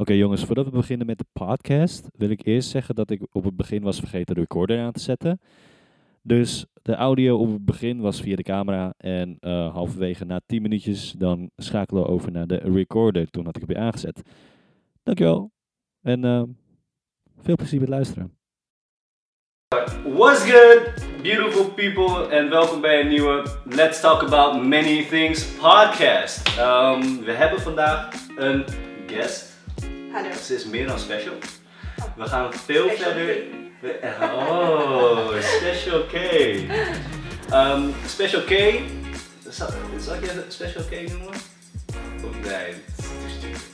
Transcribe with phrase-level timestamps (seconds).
[0.00, 3.44] Oké jongens, voordat we beginnen met de podcast, wil ik eerst zeggen dat ik op
[3.44, 5.40] het begin was vergeten de recorder aan te zetten.
[6.22, 10.62] Dus de audio op het begin was via de camera en eh, halverwege na 10
[10.62, 13.30] minuutjes dan schakelen we over naar de recorder.
[13.30, 14.22] Toen had ik hem weer aangezet.
[15.02, 15.50] Dankjewel
[16.02, 16.42] en eh,
[17.40, 18.38] veel plezier met luisteren.
[20.14, 26.58] What's good, beautiful people, en welkom bij een nieuwe Let's Talk About Many Things podcast.
[26.58, 28.64] Um, we hebben vandaag een
[29.06, 29.47] guest.
[30.12, 30.28] Hallo.
[30.42, 31.34] Ze is meer dan special.
[32.16, 33.34] We gaan veel Special verder.
[33.34, 33.44] K.
[33.80, 36.14] we- Oh, Special K.
[37.52, 38.80] Um, special K.
[39.48, 39.68] Zal,
[40.00, 41.28] zal ik je Special K noemen?
[42.24, 42.52] Of nee?
[42.52, 43.66] het is stupid.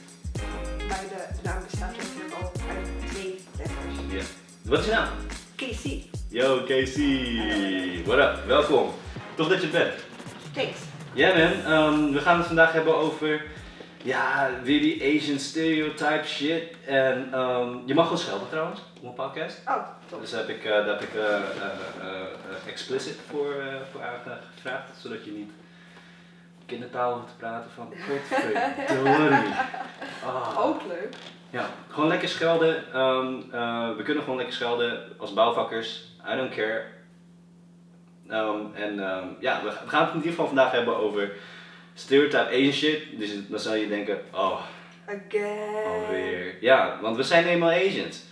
[0.89, 3.97] Maar de naam bestaat natuurlijk al uit twee letters.
[4.11, 4.23] Ja.
[4.70, 5.09] Wat is je naam?
[5.56, 6.05] Casey.
[6.28, 8.03] Yo, Casey.
[8.06, 8.47] What up?
[8.47, 8.91] Welkom.
[9.34, 9.92] Tof dat je er bent.
[10.53, 10.78] Thanks.
[11.14, 13.45] Ja man, Ehm, we gaan het vandaag hebben over,
[14.05, 16.62] ja, weer die Asian stereotype shit.
[16.87, 19.61] En ehm, je mag gewoon schelden trouwens, op een podcast.
[19.67, 20.20] Oh, top.
[20.20, 23.55] Dus daar heb ik, eh, daar heb ik eh, eh, explicit voor,
[23.93, 25.51] voor aangevraagd, zodat je niet
[26.67, 29.55] kindertaal hoeft te praten van godverdorie.
[30.25, 30.59] Ah.
[30.59, 31.15] Ook leuk.
[31.50, 32.93] Ja, gewoon lekker schelden.
[32.93, 36.05] Ehm, eh, we kunnen gewoon lekker schelden als bouwvakkers.
[36.33, 36.83] I don't care.
[38.28, 38.97] Ehm, en
[39.41, 41.33] ja, we, we gaan het in ieder geval vandaag hebben over
[41.95, 43.03] stereotype Asian shit.
[43.19, 44.61] Dus dan zal je denken, oh,
[45.06, 45.84] Again.
[45.87, 46.55] alweer.
[46.61, 48.23] Ja, want we zijn eenmaal Asians.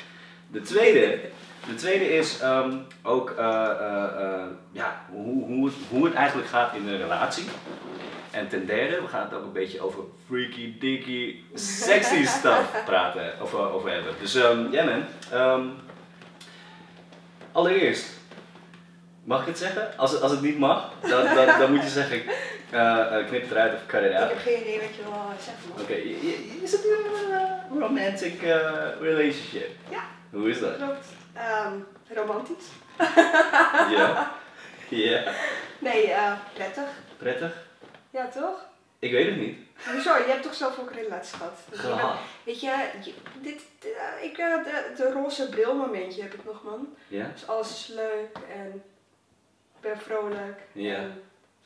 [0.51, 1.21] De tweede,
[1.69, 3.45] de tweede is ehm, ook eh,
[3.81, 7.45] eh, eh, ja, hoe, hoe, het, hoe het eigenlijk gaat in een relatie.
[8.31, 13.33] En ten derde, we gaan het ook een beetje over freaky, dicky, sexy stuff praten,
[13.43, 14.15] of over hebben.
[14.21, 15.67] Dus ehm, ja man, Ehm,
[17.53, 18.07] allereerst,
[19.25, 19.97] mag ik het zeggen?
[19.97, 22.23] Als, het- als het niet mag, dan, dan, dan moet je zeggen,
[22.73, 24.29] eh, eh, knip het eruit of cut it Ik out.
[24.29, 25.83] heb geen idee wat je wil zeggen.
[25.83, 25.93] Oké,
[26.65, 28.41] is het een eh, romantic
[29.01, 29.71] relationship?
[29.91, 30.03] Ja.
[30.31, 30.77] Hoe is dat?
[30.77, 31.07] Klopt.
[31.35, 31.73] Ehm,
[32.15, 32.67] romantisch.
[33.91, 34.31] Ja.
[34.89, 35.23] Ja.
[35.79, 36.85] Nee, eh, prettig.
[37.17, 37.53] Prettig?
[38.11, 38.67] Ja, toch?
[38.99, 39.59] Ik weet het niet.
[39.93, 40.17] Hoezo?
[40.17, 41.59] Je hebt toch zelf ook een relatie gehad?
[42.45, 42.89] Weet je,
[43.41, 46.95] dit, eh, ik, de, de roze bril momentje heb ik nog, man.
[47.09, 47.27] Ja?
[47.33, 48.83] Dus alles is leuk en
[49.75, 50.61] ik ben vrolijk.
[50.73, 50.95] Ja.
[50.95, 51.23] En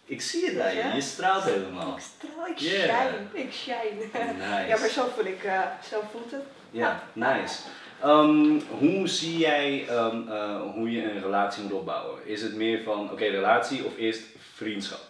[0.09, 0.95] Ik zie het aan je.
[0.95, 1.97] Je straalt helemaal.
[1.97, 2.83] ik straal, ik Yeah.
[2.83, 3.45] shine.
[3.45, 3.95] Ik shine.
[4.33, 4.67] Nice.
[4.69, 6.43] Ja, maar zo voel ik, eh, zo voelt het.
[6.71, 7.63] Ja, nice.
[8.03, 12.27] Ehm, hoe zie jij ehm, eh, hoe je een relatie moet opbouwen?
[12.27, 14.23] Is het meer van, oké, relatie of eerst
[14.55, 15.01] vriendschap?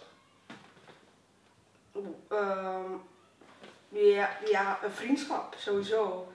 [2.29, 2.91] Ehm,
[3.89, 6.31] ja, ja, een vriendschap, sowieso.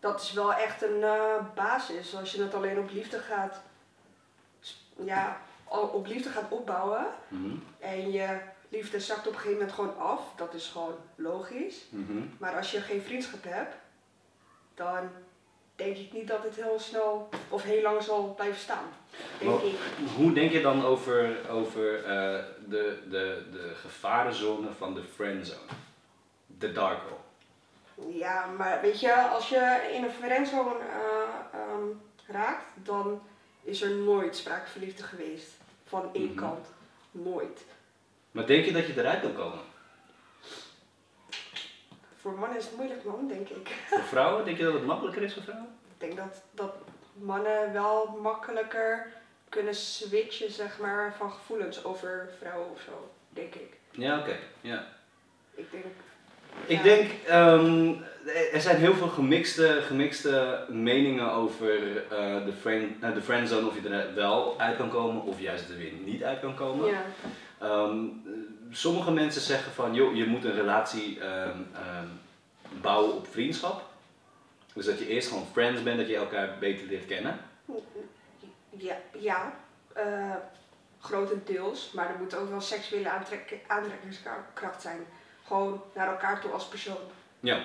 [0.00, 2.14] Dat is wel echt een eh, basis.
[2.16, 3.62] Als je het alleen op liefde gaat,
[5.04, 5.40] ja,
[5.80, 7.54] op liefde gaat opbouwen Mhm.
[7.78, 11.84] en je liefde zakt op een gegeven moment gewoon af, dat is gewoon logisch.
[11.88, 12.18] Mhm.
[12.38, 13.74] Maar als je geen vriendschap hebt,
[14.74, 15.10] dan
[15.76, 18.84] denk ik niet dat het heel snel of heel lang zal blijven staan.
[19.38, 19.74] Denk Maar- ik.
[20.16, 25.58] Hoe denk je dan over, over eh, de, de, de gevarenzone van de friendzone?
[26.46, 28.12] De dark hole.
[28.16, 31.86] Ja, maar weet je, als je in een friendzone eh, ehm,
[32.26, 33.20] raakt, dan
[33.62, 35.50] is er nooit sprake van liefde geweest.
[35.84, 36.34] Van één Mhm.
[36.34, 36.66] kant.
[37.10, 37.64] Nooit.
[38.30, 39.58] Maar denk je dat je eruit kan komen?
[42.20, 43.68] Voor mannen is het moeilijk, man, denk ik.
[43.90, 44.44] Voor vrouwen?
[44.44, 45.68] Denk je dat het makkelijker is voor vrouwen?
[45.94, 46.74] Ik denk dat, dat
[47.12, 49.12] mannen wel makkelijker
[49.48, 53.10] kunnen switchen, zeg maar, van gevoelens over vrouwen of zo.
[53.28, 53.76] Denk ik.
[53.90, 54.36] Ja, oké.
[54.60, 54.86] Ja.
[55.54, 55.84] Ik denk.
[56.66, 57.92] Ik denk, ehm,
[58.52, 63.82] er zijn heel veel gemixte, gemixte meningen over eh, de, friend, eh, de friendzone, of
[63.82, 66.90] je er wel uit kan komen of juist er weer niet uit kan komen.
[66.90, 67.02] Ja.
[67.58, 67.96] Ehm,
[68.70, 71.58] sommige mensen zeggen van, joh, je moet een relatie ehm,
[72.80, 73.82] bouwen op vriendschap.
[74.74, 77.38] Dus dat je eerst gewoon friends bent, dat je elkaar beter leert kennen.
[78.70, 79.52] Ja, ja
[79.92, 80.34] eh,
[81.00, 85.06] grotendeels, maar er moet ook wel seksuele aantrek aantrekkingskracht zijn.
[85.46, 86.96] Gewoon naar elkaar toe als persoon.
[87.40, 87.60] Ja.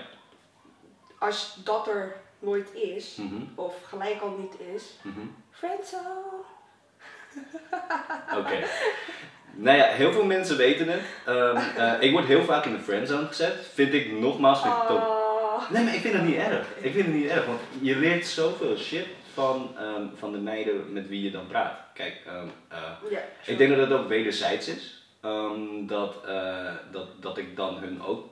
[1.20, 5.20] Als dat er nooit is, Mhm, of gelijk al niet is, mhm.
[5.52, 6.44] friendzone.
[8.40, 8.64] Oké.
[9.52, 11.02] Nou ja, heel veel mensen weten het.
[11.26, 13.54] Ehm, eh, ik word heel vaak in de friendzone gezet.
[13.74, 14.98] Vind ik nogmaals vind ik top.
[14.98, 15.70] Ah.
[15.70, 16.68] Nee, maar ik vind het niet erg.
[16.78, 20.94] Ik vind het niet erg, want je leert zoveel shit van, ehm, van de meiden
[20.94, 21.80] met wie je dan praat.
[21.94, 24.99] Kijk, ehm, eh, ik denk dat het ook wederzijds is.
[25.22, 28.28] Ehm, dat, eh, dat, dat ik dan hun ook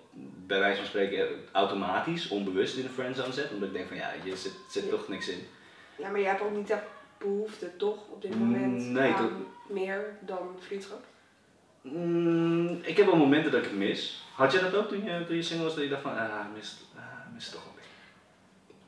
[0.45, 3.51] bij wijze van spreken automatisch, onbewust in de friendzone zet.
[3.51, 5.47] Omdat ik denk van ja, je zit, zit toch niks in.
[5.97, 6.77] ja, maar jij hebt ook niet de
[7.17, 11.03] behoefte, toch, op dit moment, Nee, aan toch- meer dan vriendschap?
[11.81, 14.23] Mm, ik heb wel momenten dat ik het mis.
[14.35, 16.45] Had jij dat ook toen je, toen je single was, dat je dacht van, ah,
[16.53, 17.76] mis, ah, toch wel?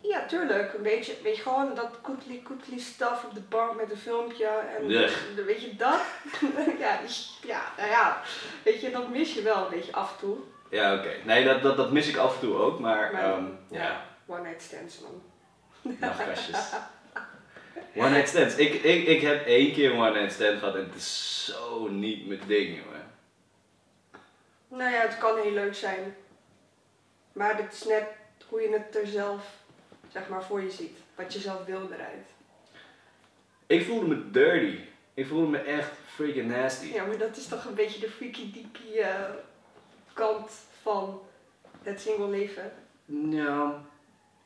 [0.09, 0.73] Ja, tuurlijk.
[0.73, 4.45] Een beetje, weet je, gewoon dat koetli koetli stuff op de bank met een filmpje.
[4.47, 5.99] En de- weet je, dat?
[6.79, 6.99] ja,
[7.45, 8.21] ja, nou ja,
[8.63, 10.37] weet je, dat mis je wel een beetje af en toe.
[10.69, 11.09] Ja, oké.
[11.25, 13.81] Nee, dat, dat, dat mis ik af en toe ook, maar Maar, ehm, ja.
[13.83, 15.21] ja, One night stands, man.
[15.99, 16.57] nachtkastjes.
[17.95, 18.55] One night stands.
[18.55, 21.87] Ik, ik, ik heb één keer een one night stand gehad en het is zo
[21.87, 23.11] niet mijn ding, jongen.
[24.67, 26.15] Nou ja, het kan heel leuk zijn.
[27.33, 28.03] Maar het is net
[28.49, 29.43] hoe je het er zelf,
[30.11, 30.97] zeg maar, voor je ziet.
[31.15, 32.27] Wat je zelf wil eruit.
[33.67, 34.79] Ik voelde me dirty.
[35.13, 36.93] Ik voelde me echt freaking nasty.
[36.93, 39.29] Ja, maar dat is toch een beetje de freaky deaky eh,
[40.13, 40.51] kant
[40.81, 41.21] van
[41.83, 42.71] het single leven.
[43.29, 43.81] Ja.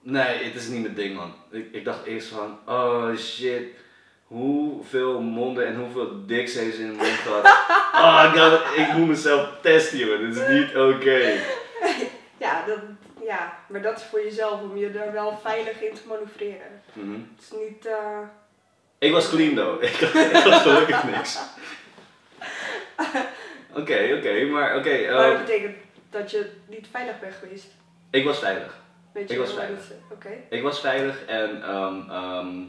[0.01, 1.33] Nee, het is niet mijn ding, man.
[1.51, 3.63] Ik, ik dacht eerst van, oh shit.
[4.23, 7.51] Hoeveel monden en hoeveel diks heeft ze in de mond gehad.
[7.93, 10.19] Oh, ik, moet mezelf testen, jongen.
[10.19, 11.33] Dit is niet oké.
[12.37, 12.79] Ja, dat,
[13.25, 16.81] ja, maar dat is voor jezelf om je er wel veilig in te manoeuvreren.
[16.93, 17.11] Mhm.
[17.35, 17.85] Het is niet.
[17.85, 18.19] eh,
[18.97, 19.83] Ik was clean, though.
[19.89, 21.39] Ik had, ik gelukkig niks.
[23.75, 24.89] Oké, oké, maar oké.
[25.11, 25.75] maar ehm, dat betekent
[26.09, 27.67] dat je niet veilig bent geweest.
[28.11, 28.77] ik was veilig.
[29.13, 29.79] Weet je Ik was veilig.
[30.11, 30.29] Oké.
[30.49, 32.61] Ik was veilig en ehm, ehm,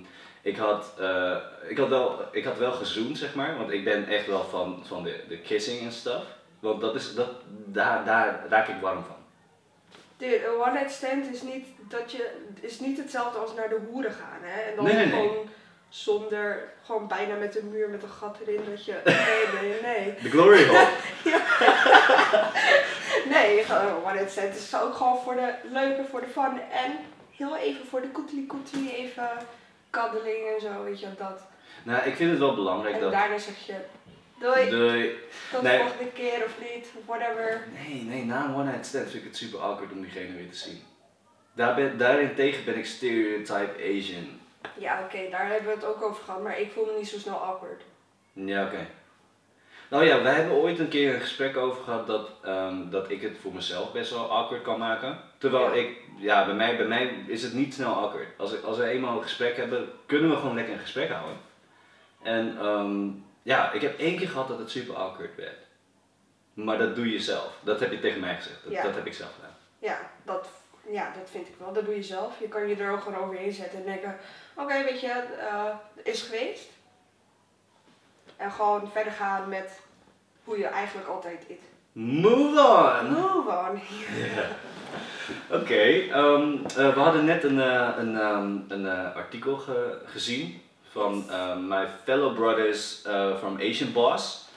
[0.43, 1.37] ik, had, eh,
[1.69, 3.57] ik, had wel, ik had wel gezoend, zeg maar.
[3.57, 6.25] Want ik ben echt wel van, van de, de kissing en stuff.
[6.61, 7.29] Want dat is, dat,
[7.67, 9.17] daar, daar raak ik warm van.
[10.25, 12.31] Een one night stand is niet, dat je,
[12.61, 14.39] is niet hetzelfde als naar de hoeren gaan.
[14.43, 14.61] Hè?
[14.61, 15.15] En dan Nee, nee, nee.
[15.29, 15.49] gewoon
[15.89, 18.61] zonder, gewoon bijna met een muur met een gat erin.
[18.71, 20.15] Dat je, nee, nee, nee.
[20.23, 20.87] De glory hole.
[23.29, 26.61] Nee, gewoon one night stand is ook gewoon voor de leuke, voor de fun.
[26.73, 26.93] En
[27.31, 29.29] heel even voor de koeteli koeteli, even
[29.91, 31.41] kaddeling en zo, weet je dat.
[31.83, 33.13] nou, ik vind het wel belangrijk En dat...
[33.13, 33.75] daarna zeg je,
[34.39, 35.19] doei, De,
[35.53, 35.79] tot nee.
[35.79, 37.67] de volgende keer of niet, whatever.
[37.87, 40.51] nee, nee, na een one night stand vind ik het super awkward om diegene weer
[40.51, 40.83] te zien.
[41.53, 44.41] Daar ben, daarin tegen ben ik stereotype Asian.
[44.79, 47.19] Ja, oké, daar hebben we het ook over gehad, maar ik voel me niet zo
[47.19, 47.83] snel awkward.
[48.33, 48.87] Ja, oké.
[49.91, 53.23] Nou ja, wij hebben ooit een keer een gesprek over gehad dat, ehm, dat ik
[53.23, 55.19] het voor mezelf best wel awkward kan maken.
[55.39, 55.81] Terwijl Ja.
[55.83, 58.29] ik, ja, bij mij, bij mij is het niet snel awkward.
[58.37, 61.37] Als, ik, als we eenmaal een gesprek hebben, kunnen we gewoon lekker een gesprek houden.
[62.23, 63.09] En ehm,
[63.45, 65.59] ja, ik heb één keer gehad dat het super awkward werd.
[66.55, 67.59] Maar dat doe je zelf.
[67.61, 68.63] Dat heb je tegen mij gezegd.
[68.65, 68.83] Dat, Ja.
[68.83, 69.55] dat heb ik zelf gedaan.
[69.79, 70.49] Ja dat,
[70.91, 71.73] ja, dat vind ik wel.
[71.73, 72.41] Dat doe je zelf.
[72.41, 74.17] Je kan je er ook gewoon overheen zetten en denken,
[74.55, 75.23] oké, weet je,
[75.95, 76.69] het is geweest.
[78.37, 79.81] En gewoon verder gaan met
[80.45, 81.57] hoe je eigenlijk altijd is.
[81.93, 83.13] Move on!
[83.13, 83.81] Move on.
[85.61, 90.63] Oké, ehm, eh, we hadden net een, eh, een, ehm, een artikel ge- gezien
[90.95, 94.49] van ehm, My Fellow Brothers eh, from Asian Boss.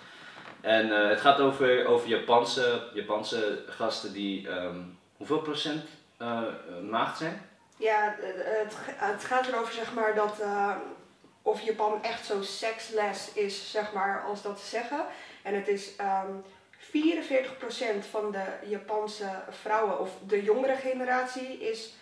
[0.61, 4.79] En eh, het gaat over, over Japanse, Japanse gasten die ehm,
[5.17, 5.83] hoeveel procent
[6.17, 6.41] eh,
[6.89, 7.41] maagd zijn?
[7.77, 10.41] Ja, het, het gaat erover zeg maar dat
[11.41, 15.05] of Japan echt zo sexless is, zeg maar, als dat ze zeggen.
[15.41, 16.31] En het is ehm
[16.79, 21.93] 44% van de Japanse vrouwen, of de jongere generatie, is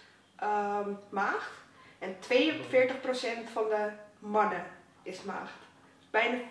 [1.09, 1.51] maagd.
[1.99, 3.89] En 42% van de
[4.19, 4.65] mannen
[5.03, 5.53] is maagd.
[6.09, 6.43] Bijna 50%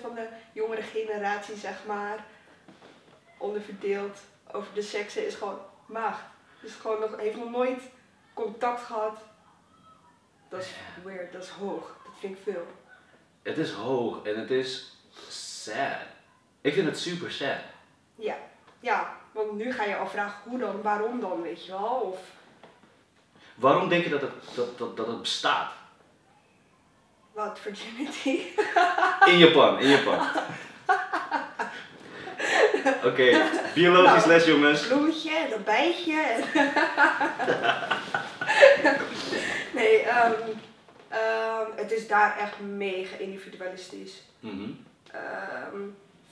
[0.00, 2.24] van de jongere generatie, zeg maar,
[3.38, 4.18] onderverdeeld
[4.52, 6.22] over de seksen, is gewoon maagd.
[6.60, 7.80] Dus gewoon nog, heeft nog nooit
[8.34, 9.18] contact gehad.
[10.48, 11.96] Dat is weird, dat is hoog.
[12.04, 12.66] Dat vind ik veel.
[13.42, 14.96] Het is hoog en het is
[15.28, 16.00] sad.
[16.60, 17.58] Ik vind het super sad.
[18.14, 18.36] Ja,
[18.80, 22.00] ja, want nu ga je afvragen hoe dan, waarom dan, weet je wel?
[22.12, 22.18] Of,
[23.54, 25.72] Waarom denk je dat het, dat, dat, dat het bestaat?
[27.34, 28.40] Wat, virginity?
[29.26, 30.26] In Japan, in Japan.
[33.04, 33.42] Oké,
[33.74, 34.86] biologisch les jongens.
[34.86, 36.20] Bloemetje en een bijtje.
[36.20, 36.44] En
[39.78, 40.32] nee, ehm,
[41.08, 44.22] ehm, het is daar echt mega individualistisch.
[44.40, 44.70] Mhm.
[45.10, 45.80] Ehm,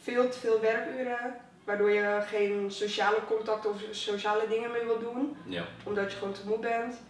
[0.02, 5.36] veel te veel werkuren, waardoor je geen sociale contact of sociale dingen meer wil doen.
[5.46, 5.64] Ja.
[5.82, 7.00] omdat je gewoon te moe bent.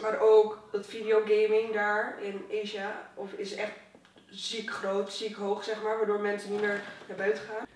[0.00, 3.72] Maar ook dat videogaming daar in Asia of is echt
[4.30, 7.66] ziek groot, ziek hoog zeg maar, waardoor mensen niet meer naar buiten gaan.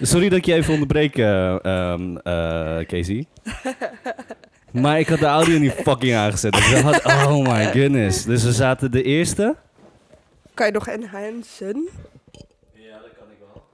[0.00, 3.26] Sorry dat ik je even onderbreek, eh, ehm, eh, Casey.
[4.82, 6.52] maar ik had de audio niet fucking aangezet.
[6.52, 8.24] Dus we had, oh my goodness.
[8.24, 9.56] Dus we zaten de eerste.
[10.54, 11.88] Kan je nog enhancen?
[12.72, 13.64] Ja, dat kan ik wel.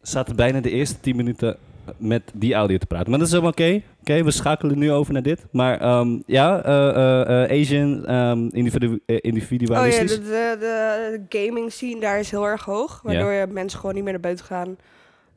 [0.00, 1.56] We zaten bijna de eerste 10 minuten
[1.96, 3.10] met die audio te praten.
[3.10, 3.82] Maar dat is helemaal oké.
[4.10, 5.46] Oké, we schakelen nu over naar dit.
[5.52, 10.16] Maar ehm, ja, eh, eh, eh, Asian, ehm, individu- eh, Oh ja, individualistisch.
[10.16, 10.22] de,
[10.60, 14.12] de, de gaming scene daar is heel erg hoog, waardoor je mensen gewoon niet meer
[14.12, 14.76] naar buiten gaan.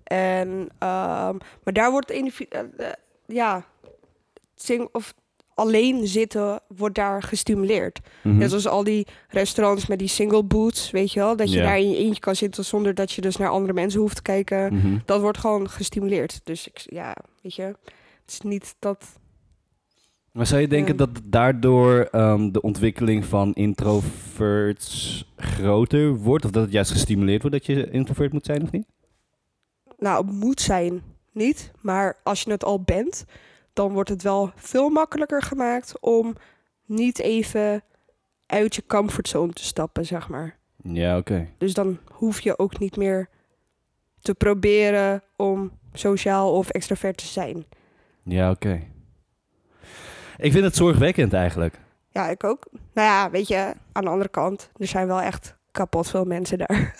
[0.03, 2.59] En, ehm, maar daar wordt individu-
[3.25, 3.65] ja,
[4.55, 5.13] sing of
[5.55, 7.99] alleen zitten wordt daar gestimuleerd.
[8.23, 8.37] Mhm.
[8.37, 11.79] Net zoals al die restaurants met die single booths, weet je wel, dat je daar
[11.79, 14.73] in je eentje kan zitten zonder dat je dus naar andere mensen hoeft te kijken.
[14.73, 14.97] Mhm.
[15.05, 16.39] Dat wordt gewoon gestimuleerd.
[16.43, 17.75] Dus ik, ja, weet je,
[18.31, 19.19] is niet dat.
[20.31, 26.45] Maar zou je denken dat daardoor ehm, de ontwikkeling van introverts groter wordt?
[26.45, 28.85] Of dat het juist gestimuleerd wordt dat je introvert moet zijn of niet?
[29.97, 31.71] Nou, het moet zijn, niet.
[31.81, 33.25] Maar als je het al bent,
[33.73, 36.35] dan wordt het wel veel makkelijker gemaakt om
[36.85, 37.83] niet even
[38.45, 40.57] uit je comfortzone te stappen, zeg maar.
[40.83, 41.47] Ja, oké.
[41.57, 43.29] Dus dan hoef je ook niet meer
[44.19, 47.65] te proberen om sociaal of extravert te zijn.
[48.23, 48.81] Ja, oké.
[50.37, 51.79] Ik vind het zorgwekkend eigenlijk.
[52.09, 52.67] Ja, ik ook.
[52.93, 56.57] Nou ja, weet je, aan de andere kant, er zijn wel echt kapot veel mensen
[56.57, 56.95] daar.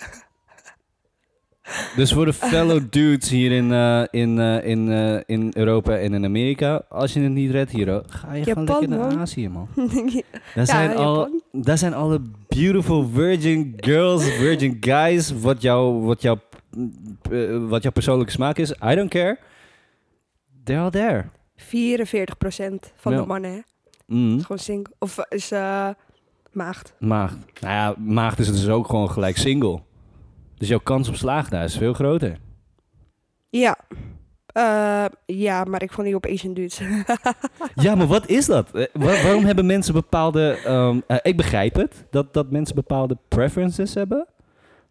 [1.96, 6.14] Dus voor de fellow dudes hier in, eh, in, eh, in, eh, in Europa en
[6.14, 9.18] in Amerika, als je het niet redt hier, ga je gewoon lekker naar man.
[9.18, 9.68] Azië, man.
[10.06, 10.20] ja,
[10.54, 11.42] Daar zijn, al, Japan.
[11.52, 16.38] daar zijn alle beautiful virgin girls, virgin guys, wat, jou, wat, jou,
[17.68, 18.70] wat jouw persoonlijke smaak is.
[18.70, 19.38] I don't care.
[20.64, 21.24] They're all there.
[21.56, 23.20] 44% van Ja.
[23.20, 23.60] de mannen, hè?
[24.06, 24.36] Mm.
[24.36, 24.92] Is gewoon single.
[24.98, 25.88] Of is eh,
[26.52, 26.94] maagd.
[26.98, 27.36] Maagd.
[27.60, 29.80] Nou ja, maagd is dus ook gewoon gelijk single.
[30.54, 32.38] Dus jouw kans op slaag daar is veel groter.
[33.50, 33.78] Ja.
[34.46, 36.80] Eh, ja, maar ik vond die op Asian dudes.
[37.74, 38.74] Ja, maar wat is dat?
[38.74, 40.58] Eh, wa- waarom hebben mensen bepaalde...
[40.64, 44.26] ehm, eh, ik begrijp het, dat, dat mensen bepaalde preferences hebben.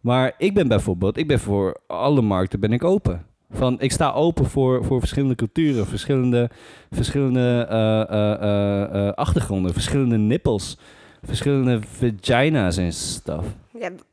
[0.00, 1.16] Maar ik ben bijvoorbeeld...
[1.16, 3.26] Ik ben voor alle markten ben ik open.
[3.52, 6.50] Van, ik sta open voor, voor verschillende culturen, verschillende,
[6.90, 10.78] verschillende eh, eh, eh, achtergronden, verschillende nippels,
[11.22, 11.80] verschillende
[12.20, 13.46] vagina's en stuff.
[13.78, 14.04] ja, dat,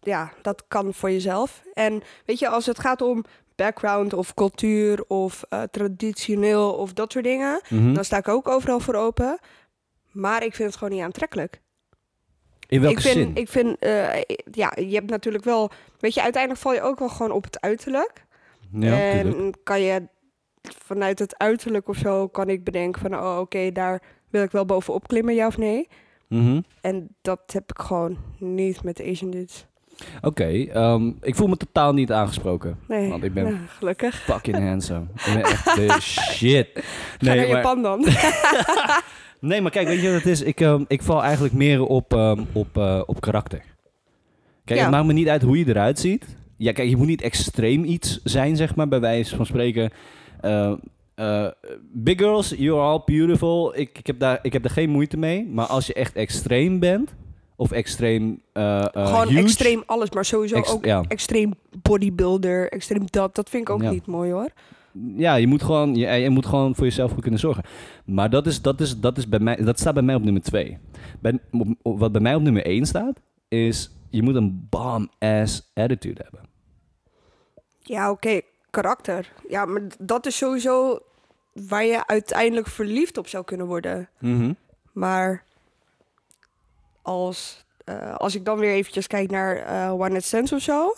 [0.00, 1.62] ja, dat kan voor jezelf.
[1.74, 3.24] En weet je, als het gaat om
[3.56, 7.94] background of cultuur of traditioneel of dat soort dingen, Mhm.
[7.94, 9.38] dan sta ik ook overal voor open.
[10.12, 11.60] Maar ik vind het gewoon niet aantrekkelijk.
[12.68, 13.30] In welke ik vind, zin?
[13.34, 13.76] Ik vind,
[14.52, 17.60] ja, je hebt natuurlijk wel, weet je, uiteindelijk val je ook wel gewoon op het
[17.60, 18.23] uiterlijk.
[18.78, 19.56] Ja, en tuurlijk.
[19.64, 20.02] kan je
[20.84, 24.64] vanuit het uiterlijk of zo, kan ik bedenken van, oh oké, daar wil ik wel
[24.64, 25.88] bovenop klimmen, ja of nee.
[26.28, 26.60] Mhm.
[26.80, 29.66] En dat heb ik gewoon niet met Asian dudes.
[30.20, 32.78] Oké, ehm, ik voel me totaal niet aangesproken.
[32.88, 34.16] Nee, Want ik ben- nou, gelukkig.
[34.22, 35.04] Fucking handsome.
[35.26, 36.68] Ik ben echt de shit.
[36.74, 36.80] Ga
[37.18, 38.04] naar maar, Japan dan.
[39.40, 40.42] nee, maar kijk, weet je wat het is?
[40.42, 43.62] Ik, ehm, ik val eigenlijk meer op, ehm, op, eh, op karakter.
[44.64, 44.84] Kijk, Ja.
[44.84, 46.24] het maakt me niet uit hoe je eruit ziet.
[46.56, 49.90] Ja, kijk, je moet niet extreem iets zijn, zeg maar, bij wijze van spreken.
[50.40, 50.72] Eh,
[51.14, 51.46] eh,
[51.92, 53.78] big girls, you're all beautiful.
[53.78, 55.46] Ik, ik, heb daar, ik heb daar geen moeite mee.
[55.46, 57.14] Maar als je echt extreem bent,
[57.56, 61.02] of extreem eh, gewoon huge, extreem alles, maar sowieso ook ja.
[61.08, 63.34] extreem bodybuilder, extreem dat.
[63.34, 63.90] Dat vind ik ook Ja.
[63.90, 64.48] niet mooi hoor.
[65.16, 67.64] Ja, je moet gewoon, je, je moet gewoon voor jezelf goed kunnen zorgen.
[68.04, 70.42] Maar dat, is, dat, is, dat, is bij mij, dat staat bij mij op nummer
[70.42, 70.78] twee.
[71.20, 75.70] Bij, op- op- wat bij mij op nummer één staat, is je moet een bomb-ass
[75.74, 76.48] attitude hebben.
[77.78, 78.40] Ja, oké,
[78.70, 79.32] karakter.
[79.48, 80.98] Ja, maar dat is sowieso
[81.52, 84.08] waar je uiteindelijk verliefd op zou kunnen worden.
[84.92, 85.44] Maar
[87.02, 90.94] als, eh, als ik dan weer eventjes kijk naar eh One Night Stands of zo,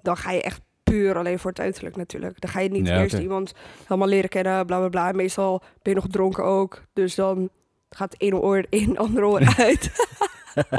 [0.00, 2.40] dan ga je echt puur alleen voor het uiterlijk natuurlijk.
[2.40, 3.52] Dan ga je niet Ja, eerst iemand
[3.82, 5.12] helemaal leren kennen, bla bla bla.
[5.12, 7.50] Meestal ben je nog dronken ook, dus dan
[7.90, 9.90] gaat het ene oor in, andere oor uit.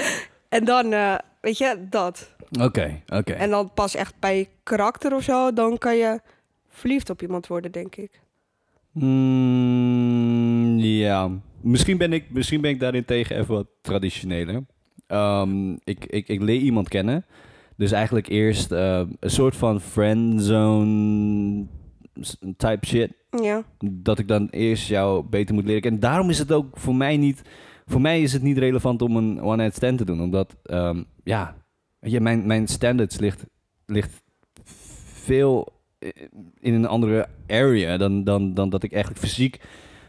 [0.56, 2.34] en dan, eh, weet je, dat.
[2.60, 3.32] Oké, oké.
[3.32, 6.20] En dan pas echt bij karakter of zo, dan kan je
[6.68, 8.20] verliefd op iemand worden, denk ik.
[8.92, 11.30] Mm, ja,
[11.60, 14.64] misschien ben, ik, misschien ben ik daarin tegen even wat traditioneler.
[15.06, 17.24] Ehm, ik, ik, ik leer iemand kennen.
[17.76, 21.66] Dus eigenlijk eerst eh, een soort van friendzone
[22.56, 23.20] type shit.
[23.40, 23.64] Ja.
[23.84, 26.00] dat ik dan eerst jou beter moet leren kennen.
[26.00, 27.42] Daarom is het ook voor mij niet,
[27.86, 31.02] voor mij is het niet relevant om een one night stand te doen, omdat ehm,
[31.24, 31.56] ja,
[32.00, 33.44] je, mijn mijn standards ligt
[33.86, 34.22] ligt
[35.12, 35.68] veel
[36.60, 39.60] in een andere area dan dan dan dat ik eigenlijk fysiek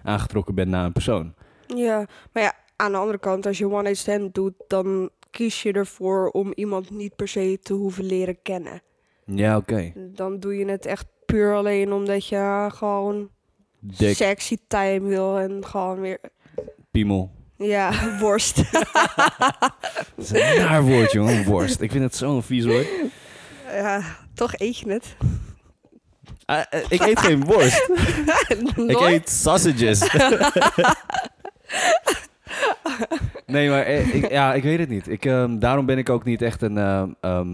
[0.03, 1.33] aangetrokken ben naar een persoon.
[1.67, 5.61] Ja, maar ja, aan de andere kant, als je one night stand doet, dan kies
[5.61, 8.81] je ervoor om iemand niet per se te hoeven leren kennen.
[9.25, 9.93] Ja, oké.
[9.95, 13.29] Dan doe je het echt puur alleen omdat je gewoon
[13.79, 16.19] Dik, sexy time wil en gewoon weer,
[16.91, 17.31] piemel.
[17.63, 18.55] Ja, worst.
[20.15, 21.43] Dat is een naar woord, jongen.
[21.43, 21.81] Worst.
[21.81, 22.87] Ik vind het zo'n vies woord.
[23.67, 24.01] ja,
[24.33, 25.15] toch eet je het.
[26.45, 27.89] Ah, eh, ik eet geen worst.
[28.87, 29.99] Ik eet sausages.
[33.45, 35.07] nee, maar eh, ik, ja, ik weet het niet.
[35.07, 37.49] Ik, ehm, daarom ben ik ook niet echt een, ehm, ehm,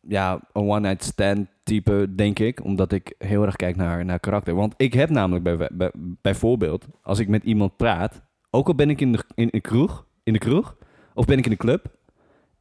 [0.00, 2.64] ja, een one-night stand type, denk ik.
[2.64, 4.54] Omdat ik heel erg kijk naar, naar karakter.
[4.54, 8.22] Want ik heb namelijk bij, bij, bijvoorbeeld, als ik met iemand praat,
[8.54, 10.76] ook al ben ik in de, in, de kroeg, in de kroeg,
[11.14, 11.92] of ben ik in de club,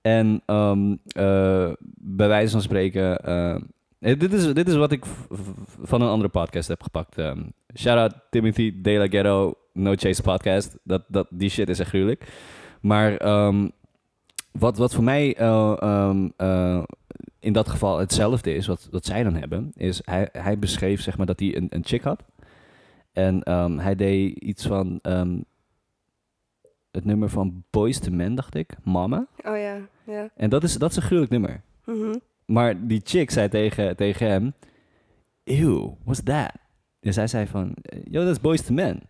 [0.03, 3.55] en ehm, eh, bij wijze van spreken, eh,
[4.00, 5.05] eh, dit, is, dit is wat ik
[5.81, 7.17] van een andere podcast heb gepakt.
[7.17, 10.77] Um, shout out Timothy De La Ghetto, No Chase podcast.
[10.83, 12.27] Dat, dat, die shit is echt gruwelijk.
[12.81, 13.69] Maar ehm,
[14.51, 16.29] wat, wat voor mij ehm,
[17.39, 21.17] in dat geval hetzelfde is, wat, wat zij dan hebben, is hij, hij beschreef zeg
[21.17, 22.23] maar dat hij een, een chick had.
[23.13, 25.38] En ehm, hij deed iets van ehm,
[26.93, 29.27] het nummer van Boys to Men, dacht ik, Mama.
[29.38, 30.29] Oh ja, ja.
[30.35, 31.62] En dat is, dat is een gruwelijk nummer.
[31.85, 32.17] Mhm.
[32.45, 34.53] Maar die chick zei tegen, tegen hem,
[35.43, 36.51] ew, what's that?
[37.00, 39.01] En zij zei van, yo, that's Boys to Men.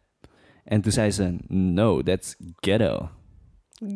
[0.64, 3.10] En toen zei ze, no, that's ghetto.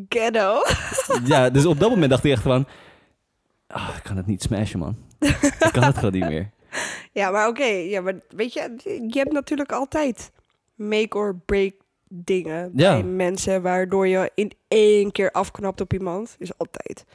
[0.09, 0.61] Ghetto.
[1.33, 2.67] ja, dus op dat moment dacht hij echt van...
[3.67, 4.95] ah, ik kan het niet smashen, man.
[5.19, 6.51] ik kan het gewoon niet meer.
[7.11, 7.65] Ja, maar oké.
[7.65, 10.31] Ja, maar weet je, je hebt natuurlijk altijd
[10.75, 11.73] make or break
[12.09, 12.91] dingen Ja.
[12.93, 16.35] bij mensen waardoor je in één keer afknapt op iemand.
[16.39, 17.05] Is altijd.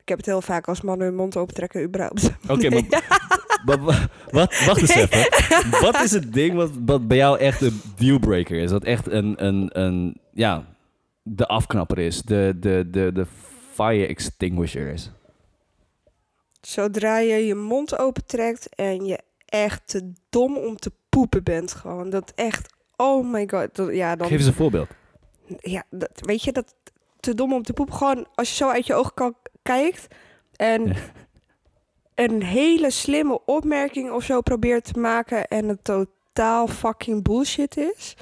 [0.00, 2.30] Ik heb het heel vaak als mannen hun mond opentrekken überhaupt.
[2.48, 2.86] Oké, Nee.
[2.90, 3.28] maar,
[3.64, 5.80] maar wa- wat, wacht eens even.
[5.80, 8.70] Wat is het ding wat, wat bij jou echt een dealbreaker is?
[8.70, 10.66] Dat echt een, een, een ja,
[11.22, 12.22] de afknapper is.
[12.22, 13.26] De, de, de, de
[13.72, 15.10] fire extinguisher is.
[16.60, 22.10] Zodra je je mond opentrekt en je echt te dom om te poepen bent gewoon.
[22.10, 22.73] Dat echt,
[23.04, 23.68] oh my god.
[23.72, 24.88] Dat, ja, dan, Geef eens een voorbeeld.
[25.60, 26.74] ja, dat, weet je, dat
[27.20, 27.94] te dom om te poepen.
[27.94, 30.06] Gewoon als je zo uit je ogen kan, kijkt
[30.56, 30.94] en Ja.
[32.14, 38.16] een hele slimme opmerking of zo probeert te maken en het totaal fucking bullshit is.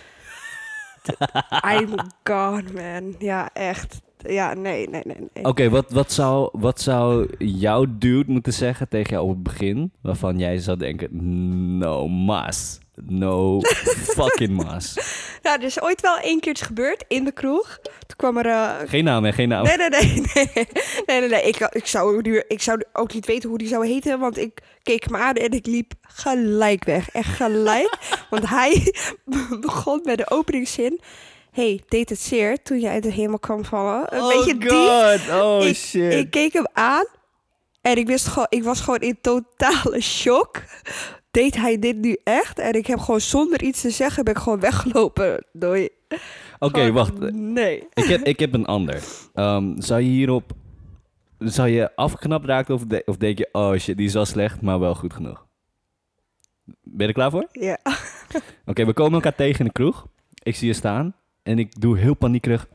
[1.78, 3.14] I'm gone, man.
[3.18, 4.00] Ja, echt.
[4.16, 5.16] Ja, nee, nee, nee.
[5.32, 5.44] nee.
[5.44, 9.92] Oké, wat, wat, zou, wat zou jouw dude moeten zeggen tegen jou op het begin...
[10.00, 11.08] waarvan jij zou denken,
[11.78, 12.78] no mas.
[13.08, 13.60] No
[14.16, 14.94] fucking mas.
[15.42, 17.78] Nou, er is ooit wel één keertje gebeurd in de kroeg.
[17.82, 18.46] Toen kwam er...
[18.46, 19.32] eh, Geen naam, hè?
[19.32, 19.64] Geen naam.
[19.64, 20.50] Nee, nee, nee, nee,
[21.06, 21.42] nee, nee, nee.
[21.42, 24.58] Ik, ik, zou, nu- ik zou ook niet weten hoe die zou heten, want ik
[24.82, 27.10] keek hem aan en ik liep gelijk weg.
[27.10, 27.98] Echt gelijk.
[28.30, 28.94] want hij
[29.60, 31.00] begon met de openingszin.
[31.52, 34.08] hey, deed het zeer toen je uit de hemel kwam vallen?
[34.08, 34.68] Eh, Weet je, die?
[34.70, 35.40] god.
[35.42, 36.12] Oh, ik, shit.
[36.14, 37.06] ik keek hem aan
[37.82, 40.62] en ik, wist gewoon, ik was gewoon in totale shock.
[41.30, 42.58] Deed hij dit nu echt?
[42.58, 45.44] En ik heb gewoon zonder iets te zeggen, ben ik gewoon weggelopen.
[45.52, 45.88] Doei.
[46.58, 47.32] Oké, wacht.
[47.32, 47.86] Nee.
[47.94, 49.02] Ik heb, ik heb een ander.
[49.34, 50.52] Ehm, zou je hierop...
[51.38, 53.48] Zou je afgeknapt raken of, de- of denk je...
[53.52, 55.46] Oh shit, die is wel slecht, maar wel goed genoeg?
[56.64, 57.48] Ben je er klaar voor?
[57.52, 57.78] Ja.
[58.66, 60.06] Oké, we komen elkaar tegen in de kroeg.
[60.42, 61.14] Ik zie je staan.
[61.42, 62.66] En ik doe heel paniekerig.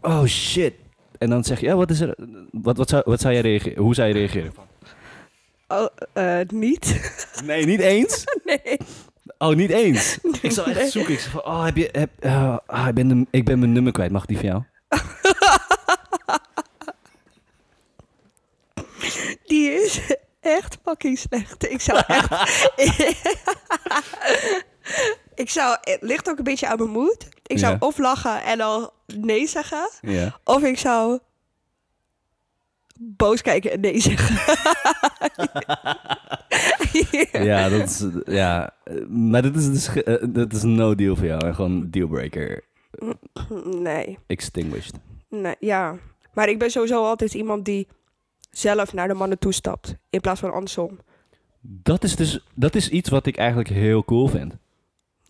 [0.00, 0.74] Oh shit.
[1.22, 2.14] En dan zeg je, ja, wat is er?
[2.50, 3.82] Wat, wat, zou, wat zou jij reageren?
[3.82, 4.52] Hoe zou je reageren?
[5.68, 7.00] Oh, eh, niet.
[7.44, 8.24] Nee, niet eens?
[8.44, 8.78] nee.
[9.38, 10.18] Oh, niet eens?
[10.42, 10.78] Ik zou Nee.
[10.78, 11.12] echt zoeken.
[11.12, 11.88] Ik zeg van, oh, heb je...
[11.92, 14.10] Heb, eh, ah, ik, ben de, ik ben mijn nummer kwijt.
[14.10, 14.62] Mag die van jou?
[19.46, 20.00] Die is
[20.40, 21.70] echt fucking slecht.
[21.70, 22.30] Ik zou echt...
[25.34, 25.76] ik zou...
[25.80, 27.28] Het ligt ook een beetje aan mijn moed.
[27.52, 27.78] Ik zou Ja.
[27.80, 29.90] of lachen en dan nee zeggen.
[30.00, 30.38] Ja.
[30.44, 31.18] Of ik zou
[32.98, 34.36] boos kijken en nee zeggen.
[37.32, 38.04] Ja, dat is...
[38.24, 38.74] Ja.
[39.08, 41.46] Maar dat is, dus, dat is een no deal voor jou.
[41.46, 42.64] en Gewoon dealbreaker.
[43.64, 44.18] Nee.
[44.26, 44.94] Extinguished.
[45.28, 45.54] nee.
[45.60, 45.96] Ja.
[46.34, 47.86] Maar ik ben sowieso altijd iemand die
[48.50, 49.94] zelf naar de mannen toestapt.
[50.10, 50.98] In plaats van andersom.
[51.60, 52.44] Dat is dus...
[52.54, 54.54] Dat is iets wat ik eigenlijk heel cool vind.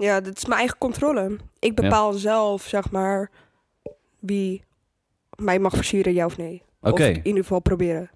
[0.03, 1.37] Ja, dat is mijn eigen controle.
[1.59, 3.31] Ik bepaal zelf, zeg maar,
[4.19, 4.63] wie
[5.37, 6.63] mij mag versieren, ja of nee.
[6.81, 7.03] Oké.
[7.03, 8.11] Of in ieder geval proberen.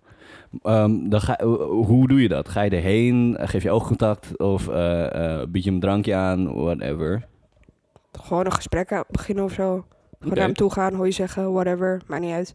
[0.63, 2.49] Ehm, dan ga, hoe doe je dat?
[2.49, 3.37] Ga je erheen?
[3.41, 4.39] Geef je oogcontact?
[4.39, 6.55] Of eh, eh, bied je een drankje aan?
[6.55, 7.27] Whatever.
[8.13, 9.87] Gewoon een gesprek beginnen of zo.
[10.19, 12.55] Gewoon naar hem toe gaan, hoor je zeggen, whatever, maakt niet uit.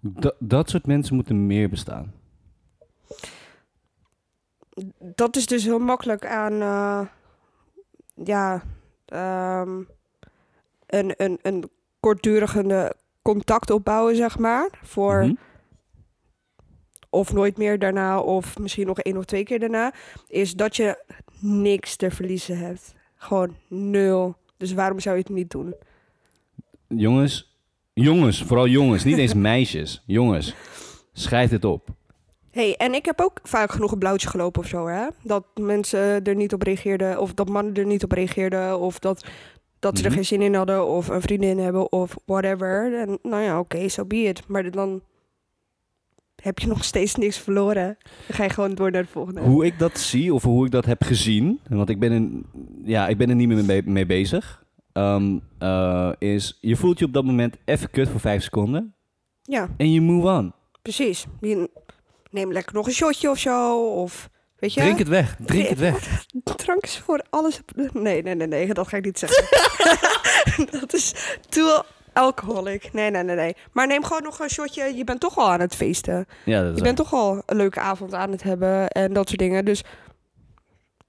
[0.00, 2.12] Da- dat soort mensen moeten meer bestaan.
[4.98, 7.00] Dat is dus heel makkelijk aan, eh,
[8.24, 8.62] ja,
[9.04, 9.80] ehm,
[10.86, 14.68] een, een, een kortdurige contact opbouwen, zeg maar.
[14.82, 15.34] Voor Mhm.
[17.10, 19.92] of nooit meer daarna, of misschien nog één of twee keer daarna,
[20.28, 21.04] is dat je
[21.40, 22.94] niks te verliezen hebt.
[23.16, 24.34] Gewoon nul.
[24.56, 25.74] Dus waarom zou je het niet doen?
[26.88, 27.58] Jongens,
[27.92, 30.02] jongens, vooral jongens, niet eens meisjes.
[30.06, 30.54] Jongens,
[31.12, 31.88] schrijf dit op.
[32.50, 35.06] hey, en ik heb ook vaak genoeg een blauwtje gelopen of zo, hè?
[35.22, 39.24] Dat mensen er niet op reageerden, of dat mannen er niet op reageerden, of dat,
[39.78, 40.16] dat ze er Mhm.
[40.18, 42.98] geen zin in hadden, of een vriendin hebben, of whatever.
[43.00, 44.48] En nou ja, oké, so be it.
[44.48, 45.00] Maar dan
[46.42, 47.96] heb je nog steeds niks verloren.
[48.26, 49.40] Dan ga je gewoon door naar de volgende.
[49.40, 52.46] Hoe ik dat zie of hoe ik dat heb gezien, want ik ben, in,
[52.84, 57.04] ja, ik ben er niet meer mee, mee bezig, ehm, eh, is je voelt je
[57.04, 58.94] op dat moment even kut voor vijf seconden
[59.42, 60.52] Ja, en je move on.
[60.82, 61.26] precies.
[61.40, 61.70] Je
[62.30, 63.86] neem lekker nog een shotje of zo.
[63.88, 66.24] Of weet je, Drink het weg, drink het weg.
[66.56, 67.60] drank is voor alles.
[67.92, 69.44] Nee, nee, nee, nee, dat ga ik niet zeggen.
[70.80, 72.92] dat is too alcoholic.
[72.92, 73.56] Nee, nee, nee, nee.
[73.72, 74.96] Maar neem gewoon nog een shotje.
[74.96, 76.26] Je bent toch al aan het feesten.
[76.44, 79.28] Ja, dat is Je bent toch al een leuke avond aan het hebben en dat
[79.28, 79.64] soort dingen.
[79.64, 79.82] Dus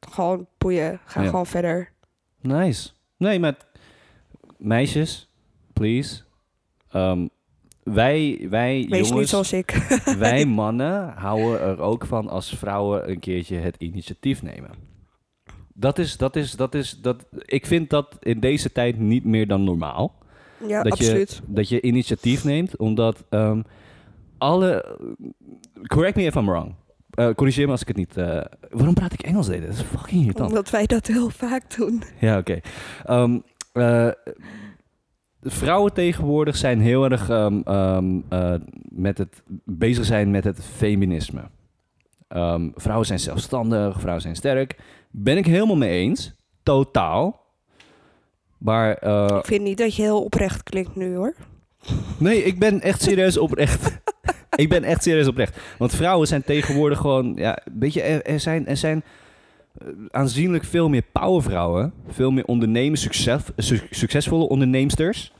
[0.09, 0.99] gewoon boeien.
[1.05, 1.29] Ga Ja.
[1.29, 1.91] gewoon verder.
[2.41, 2.89] Nice.
[3.17, 3.55] Nee, maar
[4.57, 5.29] meisjes,
[5.73, 6.21] please.
[6.91, 7.27] Ehm,
[7.83, 9.71] wij, wij Wees niet jongens, zoals ik.
[10.17, 14.69] wij mannen houden er ook van als vrouwen een keertje het initiatief nemen.
[15.73, 19.47] Dat is, dat is, dat is, dat, ik vind dat in deze tijd niet meer
[19.47, 20.15] dan normaal.
[20.67, 21.41] ja, dat, absoluut.
[21.45, 23.61] je, dat je initiatief neemt, omdat ehm,
[24.37, 24.97] alle...
[25.87, 26.73] Correct me if I'm wrong.
[27.11, 28.17] Eh, corrigeer me als ik het niet...
[28.17, 29.61] eh, waarom praat ik Engels deze?
[29.61, 30.49] Dat is fucking irritant.
[30.49, 32.03] Omdat wij dat heel vaak doen.
[32.19, 32.59] Ja, oké.
[33.05, 33.39] Ehm,
[33.73, 34.07] eh,
[35.43, 38.53] vrouwen tegenwoordig zijn heel erg ehm, ehm, eh,
[38.89, 41.41] met het, bezig zijn met het feminisme.
[42.27, 44.75] Ehm, vrouwen zijn zelfstandig, vrouwen zijn sterk.
[45.11, 46.33] Ben ik helemaal mee eens.
[46.63, 47.39] Totaal.
[48.57, 51.35] Maar eh, Ik vind niet dat je heel oprecht klinkt nu hoor.
[52.17, 53.99] nee, ik ben echt serieus oprecht.
[54.55, 55.57] ik ben echt serieus oprecht.
[55.77, 59.03] Want vrouwen zijn tegenwoordig gewoon, ja, weet je, er, er zijn, er zijn
[60.11, 65.31] aanzienlijk veel meer powervrouwen, veel meer ondernemers, succes, su- succesvolle onderneemsters.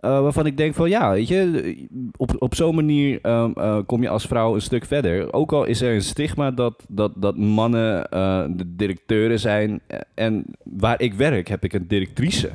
[0.00, 4.02] eh, waarvan ik denk van ja, weet je, op, op zo'n manier ehm, eh, kom
[4.02, 5.32] je als vrouw een stuk verder.
[5.32, 9.80] Ook al is er een stigma dat, dat, dat mannen eh, de directeuren zijn.
[10.14, 12.50] En waar ik werk heb ik een directrice.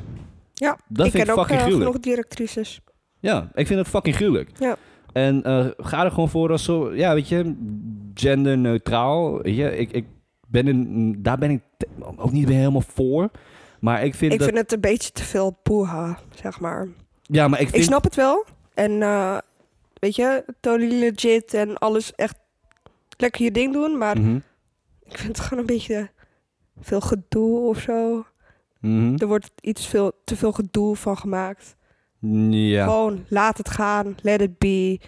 [0.54, 1.90] Ja, Dat ik vind ken ik ook fucking gruwelijk.
[1.90, 2.80] genoeg directrices.
[3.20, 4.50] Ja, ik vind het fucking gruwelijk.
[4.58, 4.76] Ja.
[5.12, 5.40] En
[5.76, 7.54] ga er gewoon voor als zo, ja, weet je,
[8.14, 9.42] genderneutraal.
[9.42, 10.04] Weet je, ik, ik
[10.46, 11.62] ben daar ben ik
[12.16, 13.30] ook niet meer helemaal voor.
[13.80, 16.88] Maar ik vind Ik dat, vind het een beetje te veel poeha, zeg maar.
[17.22, 18.44] ja, maar ik vind, Ik snap het wel.
[18.74, 19.38] En eh,
[19.94, 22.38] weet je, totally legit en alles echt
[23.16, 23.98] lekker je ding doen.
[23.98, 24.36] Maar Mhm,
[25.04, 26.10] ik vind het gewoon een beetje
[26.80, 28.26] veel gedoe of zo.
[28.80, 29.14] mhm.
[29.16, 31.76] Er wordt iets veel, te veel gedoe van gemaakt.
[32.50, 35.00] ja, Gewoon laat het gaan, let it be.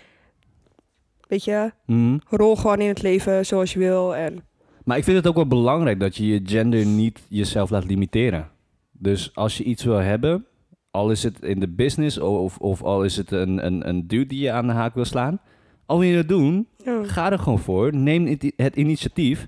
[1.28, 2.16] Weet je, mhm.
[2.28, 4.14] rol gewoon in het leven zoals je wil.
[4.16, 4.44] En
[4.88, 8.50] maar ik vind het ook wel belangrijk dat je je gender niet jezelf laat limiteren.
[8.92, 10.46] Dus als je iets wil hebben,
[10.90, 14.26] al is het in de business of, of al is het een, een, een dude
[14.26, 15.40] die je aan de haak wil slaan,
[15.86, 17.94] al wil je dat doen, ja, Ga er gewoon voor.
[17.94, 19.46] Neem het- het initiatief.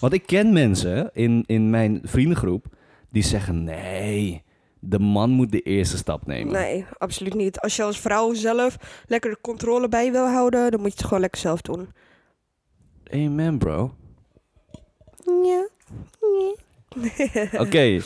[0.00, 2.66] Want ik ken mensen in, in mijn vriendengroep
[3.10, 4.42] die zeggen: nee,
[4.80, 6.52] de man moet de eerste stap nemen.
[6.52, 7.60] nee, absoluut niet.
[7.60, 11.04] Als je als vrouw zelf lekker de controle bij wil houden, dan moet je het
[11.06, 11.88] gewoon lekker zelf doen.
[13.12, 13.94] Amen, bro.
[17.58, 18.00] Oké,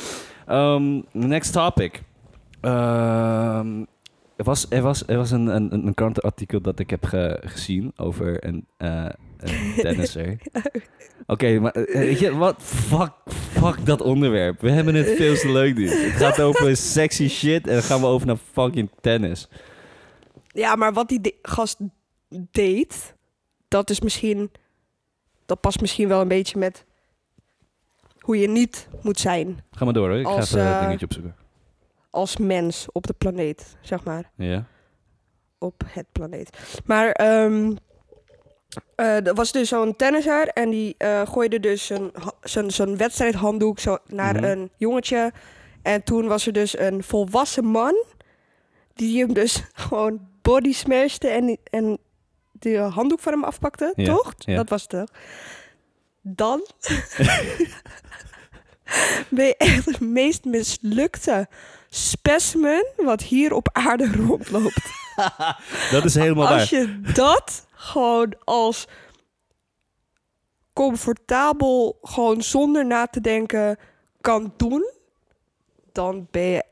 [0.47, 2.03] ehm, next topic.
[2.61, 3.81] Ehm,
[4.37, 7.93] er was, er was, er was een, een, een krantenartikel dat ik heb ge- gezien
[7.97, 9.07] over een, eh
[9.39, 10.39] een tennisser.
[11.27, 12.63] Oké, maar eh, weet je wat?
[12.63, 14.61] Fuck, fuck dat onderwerp.
[14.61, 15.89] We hebben het veel te leuk nu.
[15.89, 19.49] Het gaat over sexy shit en dan gaan we over naar fucking tennis.
[20.47, 21.77] Ja, maar wat die de- gast
[22.51, 23.15] deed,
[23.69, 24.51] dat is misschien.
[25.47, 26.85] Dat past misschien wel een beetje met
[28.23, 30.81] hoe je niet moet zijn Ga maar door hoor, ik Als, ga even een eh,
[30.81, 31.37] dingetje opzoeken.
[32.11, 34.31] als mens op de planeet, zeg maar.
[34.37, 34.65] Ja?
[35.59, 36.81] Op het planeet.
[36.85, 37.11] Maar
[38.95, 41.91] eh, er was dus zo'n tennisser en die eh, gooide dus
[42.69, 44.45] zo'n wedstrijdhanddoek zo naar Mhm.
[44.45, 45.33] een jongetje.
[45.83, 48.05] En toen was er dus een volwassen man
[48.95, 51.99] die hem dus gewoon body smashte en, en
[52.53, 54.33] de handdoek van hem afpakte, Ja, toch?
[54.37, 54.57] ja.
[54.57, 55.09] Dat was het toch?
[56.23, 56.67] Dan
[59.37, 61.49] ben je echt het meest mislukte
[61.89, 64.91] specimen wat hier op aarde rondloopt.
[65.91, 66.81] Dat is helemaal Als waar.
[66.81, 68.89] je dat gewoon als
[70.73, 73.79] comfortabel, gewoon zonder na te denken,
[74.21, 74.91] kan doen,
[75.93, 76.65] dan ben je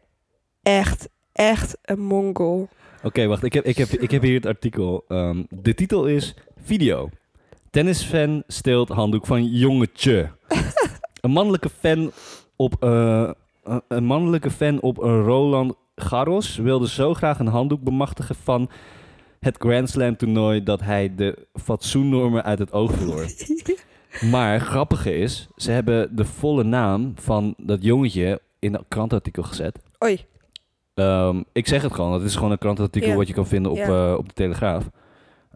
[0.63, 2.69] echt, echt een mongol.
[3.03, 3.43] Oké, wacht.
[3.43, 5.05] Ik heb, ik, heb, ik heb hier het artikel.
[5.09, 6.35] Ehm, de titel is
[6.65, 7.11] Video.
[7.71, 10.31] Tennisfan steelt handdoek van jongetje.
[11.21, 12.11] een mannelijke fan
[12.57, 12.83] op...
[12.83, 13.31] eh,
[13.65, 18.71] een- een mannelijke fan op een Roland Garros wilde zo graag een handdoek bemachtigen van
[19.41, 23.27] het Grand Slam toernooi dat hij de fatsoennormen uit het oog verloor.
[24.33, 29.79] maar grappige is, ze hebben de volle naam van dat jongetje in dat krantartikel gezet.
[30.05, 30.29] Oei,
[30.95, 33.17] Ehm, ik zeg het gewoon, het is gewoon een krantartikel Ja.
[33.17, 34.09] wat je kan vinden op, Ja.
[34.11, 34.91] eh, op de Telegraaf.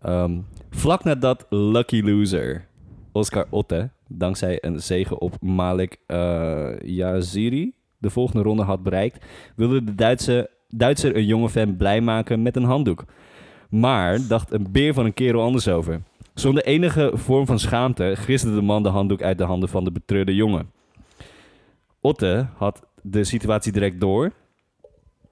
[0.03, 0.38] Ehm,
[0.75, 2.67] Vlak nadat Lucky Loser
[3.13, 9.25] Oscar Otte, dankzij een zege op Malik uh, Yaziri, de volgende ronde had bereikt,
[9.57, 13.05] wilde de Duitse, Duitser een jonge fan blij maken met een handdoek.
[13.71, 16.03] Maar dacht een beer van een kerel anders over.
[16.35, 19.93] Zonder enige vorm van schaamte griste de man de handdoek uit de handen van de
[19.93, 20.71] betreurde jongen.
[22.01, 24.33] Otte had de situatie direct door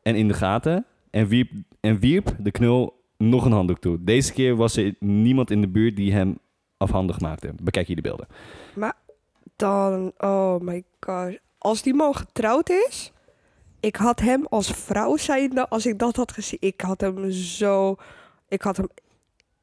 [0.03, 1.51] en in de gaten en wierp,
[1.81, 3.99] en wierp de knul nog een handdoek toe.
[4.01, 6.39] Deze keer was er niemand in de buurt die hem
[6.77, 7.55] afhandig maakte.
[7.63, 8.27] Bekijk hier de beelden.
[8.75, 8.97] Maar
[9.57, 11.39] dan, oh my god.
[11.59, 13.13] Als die man getrouwd is,
[13.81, 17.97] ik had hem als vrouw zijnde, als ik dat had gezien, ik had hem zo,
[18.49, 18.89] ik had hem,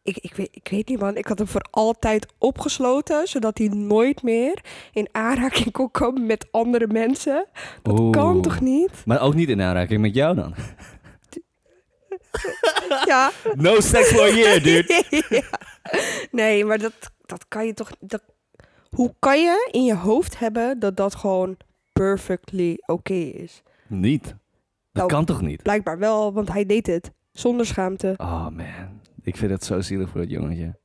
[0.03, 3.67] ik, ik, weet, ik weet niet man, ik had hem voor altijd opgesloten, zodat hij
[3.67, 7.45] nooit meer in aanraking kon komen met andere mensen.
[7.81, 8.11] Dat Oeh.
[8.11, 8.91] kan toch niet?
[9.05, 10.53] Maar ook niet in aanraking met jou dan.
[13.05, 13.31] Ja.
[13.53, 15.03] No sex for a year, dude.
[15.29, 15.59] Ja.
[16.31, 16.93] Nee, maar dat,
[17.25, 17.89] dat kan je toch.
[17.99, 18.21] Dat,
[18.89, 21.57] hoe kan je in je hoofd hebben dat dat gewoon
[21.93, 23.61] perfectly oké is?
[23.87, 24.23] Niet.
[24.23, 24.35] Dat
[24.91, 25.63] Nou, kan toch niet?
[25.63, 28.13] Blijkbaar wel, want hij deed het zonder schaamte.
[28.17, 30.77] Oh man, ik vind het zo zielig voor dat jongetje.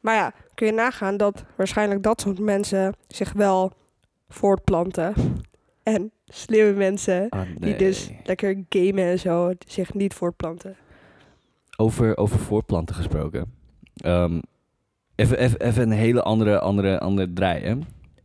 [0.00, 3.72] Maar ja, kun je nagaan dat waarschijnlijk dat soort mensen zich wel
[4.28, 5.14] voortplanten.
[5.82, 10.76] En slimme mensen Ah, die dus lekker gamen en zo zich niet voortplanten.
[11.76, 13.52] Over, over voorplanten gesproken.
[13.96, 14.40] Ehm,
[15.14, 17.62] even, even, even een hele andere, andere, andere draai.
[17.64, 17.74] Hè?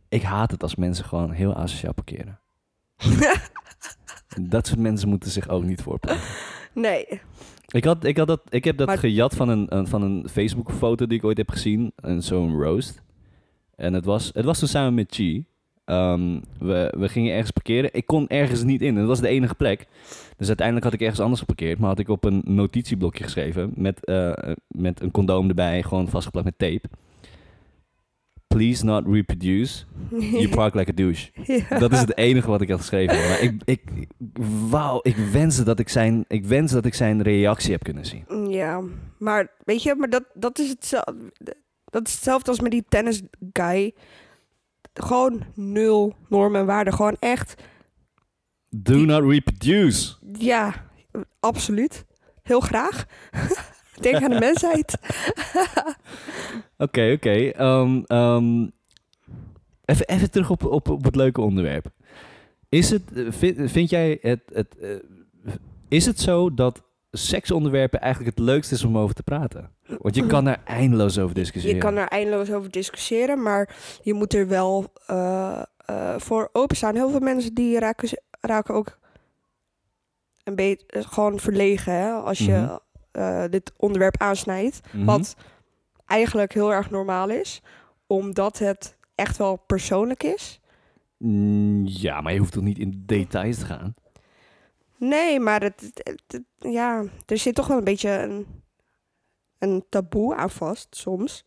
[0.08, 2.38] Ik haat het als mensen gewoon heel asociaal parkeren.
[4.40, 6.24] dat soort mensen moeten zich ook niet voorplanten.
[6.72, 7.20] Nee.
[7.66, 10.28] Ik, had, ik, had dat, ik heb dat Maar- gejat van een, een, van een
[10.28, 11.92] Facebook-foto die ik ooit heb gezien.
[11.96, 13.02] En Zo'n roast.
[13.76, 15.44] En het was, het was toen samen met Chi.
[15.88, 17.90] Ehm, we, we gingen ergens parkeren.
[17.92, 18.88] Ik kon ergens niet in.
[18.88, 19.86] En dat was de enige plek.
[20.36, 21.78] Dus uiteindelijk had ik ergens anders geparkeerd.
[21.78, 23.72] Maar had ik op een notitieblokje geschreven.
[23.74, 24.32] Met, eh,
[24.66, 25.82] met een condoom erbij.
[25.82, 26.88] Gewoon vastgeplakt met tape.
[28.46, 29.84] Please not reproduce.
[30.10, 31.30] You park like a douche.
[31.44, 31.78] Ja.
[31.78, 33.16] Dat is het enige wat ik had geschreven.
[33.16, 33.82] Maar ik, ik,
[34.70, 38.50] wauw, ik wensde dat ik zijn, ik wens dat ik zijn reactie heb kunnen zien.
[38.50, 38.82] Ja,
[39.18, 41.32] maar weet je, maar dat, dat, is hetzelfde,
[41.84, 43.22] dat is hetzelfde als met die tennis
[43.52, 43.94] guy.
[45.02, 46.92] Gewoon nul normen en waarden.
[46.92, 47.62] Gewoon echt,
[48.70, 50.14] Do not reproduce.
[50.38, 50.74] ja,
[51.40, 52.04] absoluut.
[52.42, 53.06] Heel graag.
[54.00, 54.98] Denk aan de mensheid.
[56.78, 57.48] Oké, oké.
[57.50, 58.66] Ehm, ehm,
[59.84, 61.90] even, even terug op, op, op het leuke onderwerp.
[62.68, 65.54] Is het, eh, vind, vind jij het, het eh,
[65.88, 69.70] is het zo dat seksonderwerpen eigenlijk het leukste is om over te praten?
[69.98, 71.76] Want je kan er eindeloos over discussiëren.
[71.76, 76.94] Je kan er eindeloos over discussiëren, maar je moet er wel eh, eh, voor openstaan.
[76.94, 78.08] Heel veel mensen die raken,
[78.40, 78.98] raken ook
[80.44, 82.52] een beetje eh, gewoon verlegen hè, als je
[83.12, 83.50] Mhm.
[83.50, 84.80] dit onderwerp aansnijdt.
[84.92, 85.04] Mhm.
[85.04, 85.36] Wat
[86.06, 87.62] eigenlijk heel erg normaal is,
[88.06, 90.60] omdat het echt wel persoonlijk is.
[91.16, 93.94] Mm, Ja, maar je hoeft toch niet in details te gaan?
[94.98, 98.46] Nee, maar het, het- het- ja, er zit toch wel een beetje een,
[99.58, 101.44] een taboe aan vast, soms.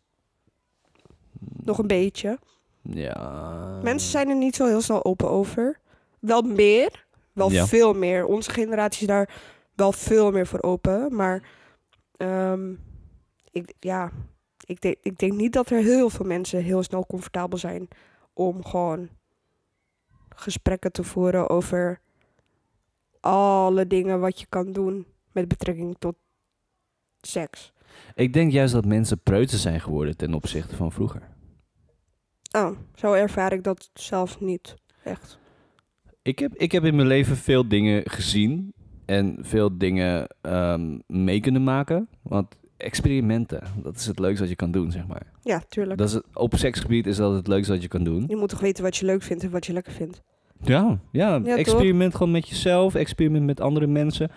[1.63, 2.39] Nog een beetje.
[2.81, 3.79] Ja.
[3.83, 5.79] Mensen zijn er niet zo heel snel open over.
[6.19, 7.65] Wel meer, wel Ja.
[7.65, 8.25] veel meer.
[8.25, 9.41] Onze generatie is daar
[9.75, 11.15] wel veel meer voor open.
[11.15, 11.49] Maar
[12.17, 12.73] ehm,
[13.51, 14.11] ik, ja,
[14.65, 17.87] ik, denk, ik denk niet dat er heel veel mensen heel snel comfortabel zijn
[18.33, 19.09] om gewoon
[20.35, 21.99] gesprekken te voeren over
[23.21, 26.15] alle dingen wat je kan doen met betrekking tot
[27.21, 27.73] seks.
[28.15, 31.21] Ik denk juist dat mensen preutser zijn geworden ten opzichte van vroeger.
[32.51, 35.39] Oh, zo ervaar ik dat zelf niet echt.
[36.21, 38.73] Ik heb, ik heb in mijn leven veel dingen gezien
[39.05, 42.09] en veel dingen ehm, mee kunnen maken.
[42.21, 45.31] Want experimenten, dat is het leukste wat je kan doen, zeg maar.
[45.41, 45.97] Ja, tuurlijk.
[45.97, 48.23] Dat is het, op seksgebied is dat het leukste wat je kan doen.
[48.27, 50.21] Je moet toch weten wat je leuk vindt en wat je lekker vindt.
[50.63, 54.31] Ja, ja, experiment gewoon met jezelf, experiment met andere mensen.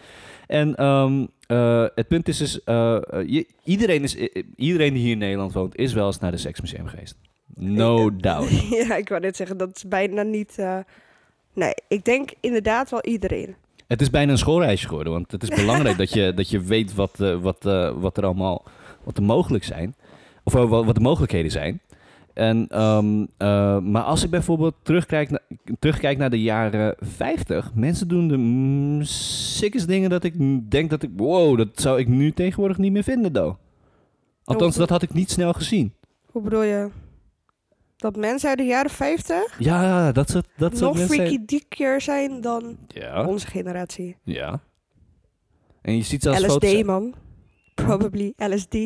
[0.47, 4.17] En ehm, eh, het punt is dus, eh, eh, je- iedereen, is,
[4.57, 7.17] iedereen die hier in Nederland woont, is wel eens naar de seksmuseum geweest.
[7.55, 8.11] No Ja.
[8.17, 8.69] doubt.
[8.89, 10.57] ja, ik wou net zeggen, dat is bijna niet...
[11.53, 13.55] Nee, ik denk inderdaad wel iedereen.
[13.87, 16.95] Het is bijna een schoolreisje geworden, want het is belangrijk dat, je, dat je weet
[16.95, 17.63] wat, wat,
[17.97, 18.65] wat er allemaal
[19.05, 19.95] wat er mogelijk zijn.
[20.45, 21.81] Of wat, wat de mogelijkheden zijn.
[22.35, 25.41] En, ehm, eh, maar als ik bijvoorbeeld terugkijk, na-
[25.79, 30.35] terugkijk naar de jaren 50, mensen doen de mm, sickest dingen dat ik
[30.71, 33.57] denk dat ik, wow, dat zou ik nu tegenwoordig niet meer vinden, though.
[34.45, 35.93] Althans, dat had ik niet snel gezien.
[36.31, 36.89] Hoe bedoel je?
[37.97, 41.17] Dat mensen uit de jaren 50 Ja, dat soort, dat soort nog mensen.
[41.17, 44.17] freaky dieker zijn dan Ja, onze generatie.
[44.25, 44.61] ja.
[45.83, 46.83] En je ziet zelfs LSD, foto's.
[46.83, 47.15] man.
[47.87, 48.77] Probably LSD.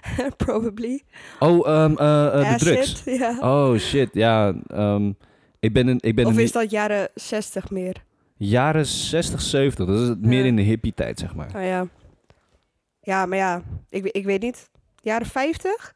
[0.36, 1.02] Probably.
[1.38, 3.02] Oh, eh, de drugs.
[3.40, 4.54] Oh shit, ja.
[4.66, 5.12] ehm,
[5.60, 8.04] ik ben een, ik ben of een is dat jaren 60 meer?
[8.36, 9.86] jaren 60, 70.
[9.86, 11.50] Dat is het meer in de hippie tijd, zeg maar.
[11.56, 11.86] Oh ja.
[13.00, 14.70] Ja, maar ja, ik, ik weet niet.
[15.02, 15.94] Jaren 50?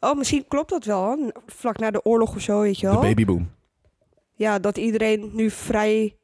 [0.00, 1.32] Oh, misschien klopt dat wel.
[1.46, 3.02] Vlak na de oorlog of zo, weet je De wel.
[3.02, 3.50] babyboom.
[4.34, 6.16] Ja, dat iedereen nu vrij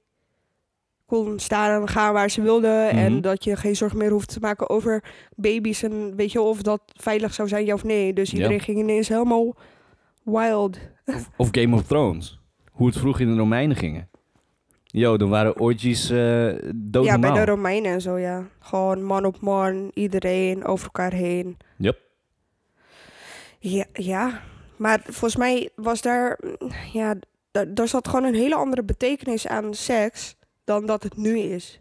[1.06, 2.86] kon staan en gaan waar ze wilden.
[2.86, 2.96] Mhm.
[2.96, 5.04] En dat je geen zorgen meer hoeft te maken over
[5.36, 5.82] baby's.
[5.82, 8.12] En weet je of dat veilig zou zijn, ja of nee.
[8.12, 8.36] Dus Ja.
[8.36, 9.54] iedereen ging ineens helemaal
[10.22, 10.78] wild.
[11.06, 12.40] Of, of Game of Thrones.
[12.72, 14.08] Hoe het vroeg in de Romeinen gingen.
[14.84, 16.52] Yo, dan waren orgies eh
[17.02, 18.44] ja, bij de Romeinen en zo, ja.
[18.60, 21.56] Gewoon man op man, iedereen over elkaar heen.
[21.78, 21.98] Yep.
[23.58, 24.40] Ja, ja.
[24.76, 26.38] maar volgens mij was daar...
[26.40, 27.14] mm, Ja,
[27.68, 30.35] daar zat gewoon een hele andere betekenis aan seks
[30.66, 31.80] dan dat het nu is.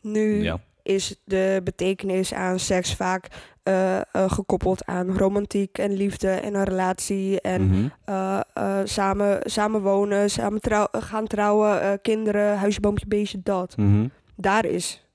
[0.00, 0.60] Nu Ja.
[0.82, 3.26] is de betekenis aan seks vaak
[3.62, 8.40] eh, eh, gekoppeld aan romantiek en liefde en een relatie en eh,
[8.84, 13.76] samen, samen wonen, samen trouw- gaan trouwen, kinderen, huisje, boompje, beestje, dat.
[13.76, 14.06] Mhm.
[14.36, 15.06] Daar is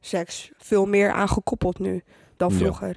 [0.00, 2.02] seks veel meer aan gekoppeld nu
[2.36, 2.56] dan Ja.
[2.58, 2.96] vroeger.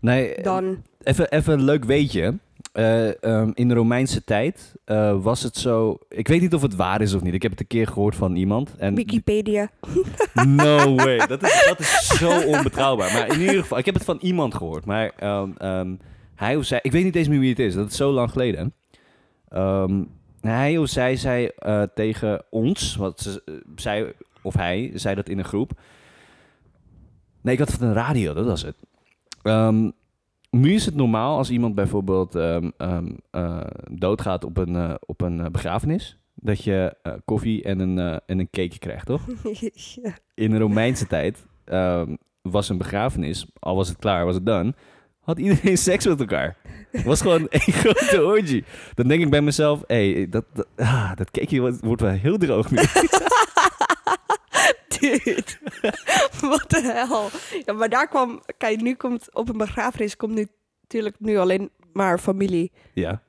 [0.00, 2.38] Nee, Dan, even, even een leuk weetje.
[2.72, 5.98] Eh, ehm, in de Romeinse tijd eh, was het zo...
[6.08, 7.34] Ik weet niet of het waar is of niet.
[7.34, 8.74] Ik heb het een keer gehoord van iemand.
[8.76, 9.70] En Wikipedia.
[10.44, 11.26] No way.
[11.26, 13.12] Dat is, dat is zo onbetrouwbaar.
[13.12, 14.84] Maar in ieder geval, ik heb het van iemand gehoord.
[14.84, 15.96] Maar ehm, ehm,
[16.34, 17.74] hij of zij, ik weet niet eens meer wie het is.
[17.74, 18.74] Dat is zo lang geleden.
[20.40, 25.38] Hij of zij zei eh, tegen ons, wat ze, zij of hij zei dat in
[25.38, 25.72] een groep.
[27.40, 28.76] Nee, ik had het van de radio, dat was het.
[30.50, 32.70] Nu is het normaal als iemand bijvoorbeeld ehm,
[33.30, 33.60] eh,
[33.90, 36.18] doodgaat op een, eh, op een eh, begrafenis.
[36.34, 39.26] Dat je koffie en een, en een cakeje krijgt, toch?
[40.02, 40.14] ja.
[40.34, 44.74] in de Romeinse tijd ehm, was een begrafenis, al was het klaar, was het dan,
[45.20, 46.56] had iedereen seks met elkaar.
[46.90, 48.64] Het was gewoon één grote orgie.
[48.94, 52.10] Dan denk ik bij mezelf, hé, hey, dat, dat, ah, dat cakeje wordt, wordt wel
[52.10, 52.78] heel droog nu.
[54.98, 55.44] Dude,
[56.40, 57.28] wat de hel.
[57.64, 60.48] Ja, maar daar kwam, kijk, nu komt op een begrafenis komt nu
[60.82, 63.22] natuurlijk nu alleen maar familie ja,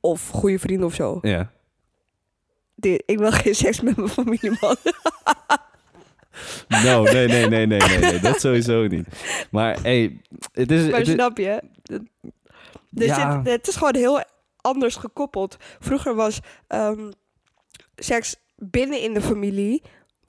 [0.00, 1.18] of goede vrienden of zo.
[1.22, 1.54] ja.
[3.06, 4.76] Ik wil geen seks met mijn familie, man.
[6.68, 9.06] No, nee, nee, nee, nee, nee, nee, dat sowieso niet.
[9.50, 10.20] Maar hey,
[10.52, 10.90] het is...
[10.90, 11.62] Maar het is- snap je?
[12.90, 13.36] Dus Ja.
[13.38, 14.24] het, het is gewoon heel
[14.60, 15.56] anders gekoppeld.
[15.78, 17.10] Vroeger was ehm,
[17.96, 19.82] seks binnen in de familie,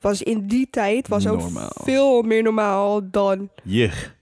[0.08, 1.72] was in die tijd was ook Normaal.
[1.84, 4.16] veel meer normaal dan Jig.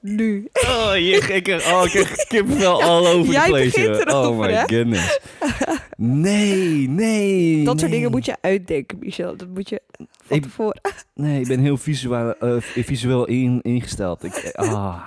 [0.00, 0.48] nu.
[0.52, 3.70] Oh, jig, ik oh, ik krijg kippenvel all over jij the place.
[3.70, 4.28] begint joh.
[4.30, 4.62] Oh my hè?
[4.76, 5.18] goodness.
[5.96, 7.64] Nee, nee.
[7.64, 7.90] Dat soort nee.
[7.90, 9.36] dingen moet je uitdenken, Michel.
[9.36, 9.80] Dat moet je
[10.24, 10.80] van Ik- tevoren.
[11.14, 14.24] Nee, ik ben heel visueel, eh, visueel in, ingesteld.
[14.24, 15.00] Ik, ah, man.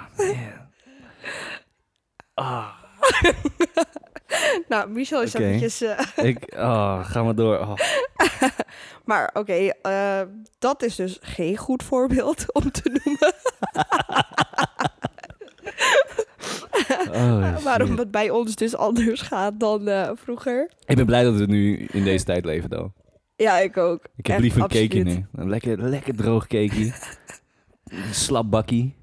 [2.34, 2.67] Ah,
[4.69, 5.43] Nou, Michel is Oké.
[5.45, 5.82] eventjes...
[5.82, 7.60] eh, ik, ah, ga maar door.
[7.60, 7.73] Oh.
[9.06, 10.21] maar oké, eh,
[10.60, 13.34] dat is dus geen goed voorbeeld om te noemen.
[17.12, 20.71] Oh, Waarom het bij ons dus anders gaat dan eh, vroeger.
[20.86, 22.93] Ik ben blij dat we nu in deze tijd leven, dan.
[23.36, 24.04] Ja, ik ook.
[24.15, 24.89] Ik heb Echt, liever een absoluut.
[24.89, 25.26] cakeje nu.
[25.41, 26.93] Een lekker, lekker droog cakeje.
[27.84, 28.95] Een slap bakkie.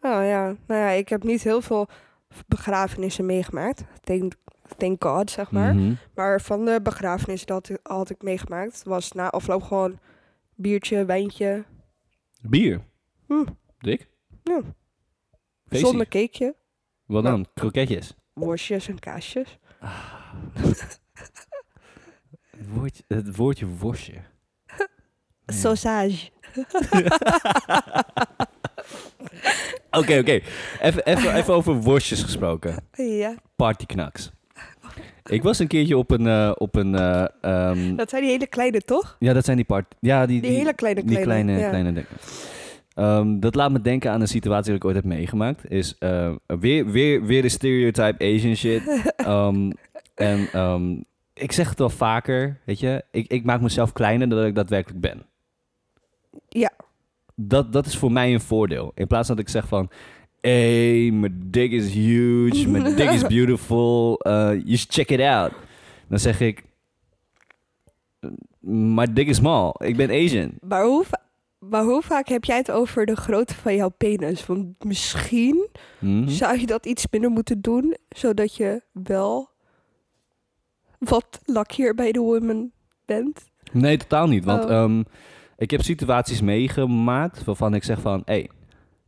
[0.00, 1.88] Oh ja, nou ja, ik heb niet heel veel
[2.46, 3.84] begrafenissen meegemaakt.
[4.00, 4.32] Thank,
[4.76, 5.74] thank God, zeg maar.
[5.74, 5.94] Mhm.
[6.14, 9.98] Maar van de begrafenis dat ik- had ik meegemaakt, was na afloop gewoon
[10.54, 11.64] biertje, wijntje.
[12.42, 12.80] Bier.
[13.26, 13.44] Hm.
[13.78, 14.08] Dik?
[14.42, 14.60] Ja.
[15.66, 15.86] Feestie.
[15.88, 16.54] Zonder cakeje,
[17.06, 17.46] Wat dan?
[17.54, 18.14] Kroketjes.
[18.32, 19.58] worstjes en kaasjes.
[22.50, 24.14] Het woordje, het woordje worstje.
[25.46, 26.30] Sausage.
[29.96, 30.40] Oké, oké.
[30.80, 32.76] Even, even, even over worstjes gesproken.
[32.92, 34.30] Ja, Partyknaks.
[35.24, 36.26] Ik was een keertje op een...
[36.26, 39.16] eh, op een eh, ehm, dat zijn die hele kleine, toch?
[39.18, 39.94] ja, dat zijn die part...
[40.00, 41.24] Ja, die, Die, hele kleine, Die kleine.
[41.44, 41.68] kleine, ja.
[41.68, 42.08] kleine dingen.
[42.94, 45.70] Ehm, dat laat me denken aan een situatie die ik ooit heb meegemaakt.
[45.70, 48.82] Is eh, weer, weer, weer de stereotype Asian shit.
[49.16, 49.70] Ehm,
[50.14, 50.48] en
[51.34, 53.04] ik zeg het wel vaker, weet je.
[53.10, 55.26] Ik, ik maak mezelf kleiner dan ik daadwerkelijk ben.
[56.48, 56.72] Ja.
[57.36, 58.92] Dat, dat is voor mij een voordeel.
[58.94, 59.90] In plaats dat ik zeg van...
[60.40, 62.68] Hey, mijn dick is huge.
[62.68, 64.18] Mijn dick is beautiful.
[64.20, 65.52] eh, you should check it out.
[66.08, 66.64] Dan zeg ik...
[68.60, 69.72] My dick is small.
[69.78, 70.52] Ik ben Asian.
[70.60, 71.04] Maar hoe,
[71.58, 74.46] maar hoe vaak heb jij het over de grootte van jouw penis?
[74.46, 75.68] Want misschien
[75.98, 76.28] Mhm.
[76.28, 79.48] zou je dat iets minder moeten doen, zodat je wel
[80.98, 82.70] wat luckier bij de woman
[83.04, 83.50] bent.
[83.72, 84.44] Nee, totaal niet.
[84.44, 84.70] Want Oh.
[84.70, 85.02] ehm,
[85.56, 88.22] ik heb situaties meegemaakt waarvan ik zeg van...
[88.24, 88.50] Hey,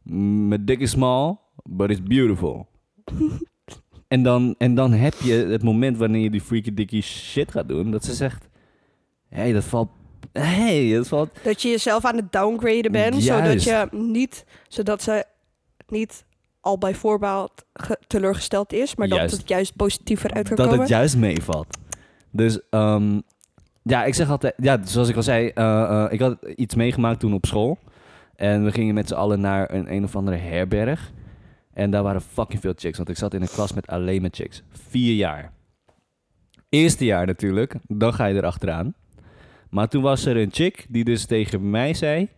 [0.03, 2.66] Mijn dik is small, but it's beautiful.
[4.09, 7.68] en, dan, en dan heb je het moment wanneer je die freaky dickie shit gaat
[7.68, 8.49] doen, dat ze zegt,
[9.28, 9.88] hé, hey, dat valt,
[10.32, 13.62] hey, dat valt, Dat je jezelf aan het downgraden bent, Juist.
[13.62, 15.24] zodat, je niet, zodat ze
[15.88, 16.24] niet
[16.61, 19.30] al bij voorbaat ge- teleurgesteld is, maar Juist.
[19.30, 20.80] dat het juist positiever uit kan dat komen.
[20.80, 21.78] het juist meevalt.
[22.30, 23.20] Dus ehm,
[23.89, 27.20] ja, ik zeg altijd, ja, zoals ik al zei, eh, eh, ik had iets meegemaakt
[27.20, 27.78] toen op school.
[28.36, 31.12] En we gingen met z'n allen naar een een of andere herberg.
[31.72, 34.30] En daar waren fucking veel chicks, want ik zat in een klas met alleen maar
[34.32, 34.62] chicks.
[34.70, 35.53] Vier jaar.
[36.68, 38.95] Eerste jaar natuurlijk, dan ga je erachteraan.
[39.70, 42.28] Maar toen was er een chick die dus tegen mij zei...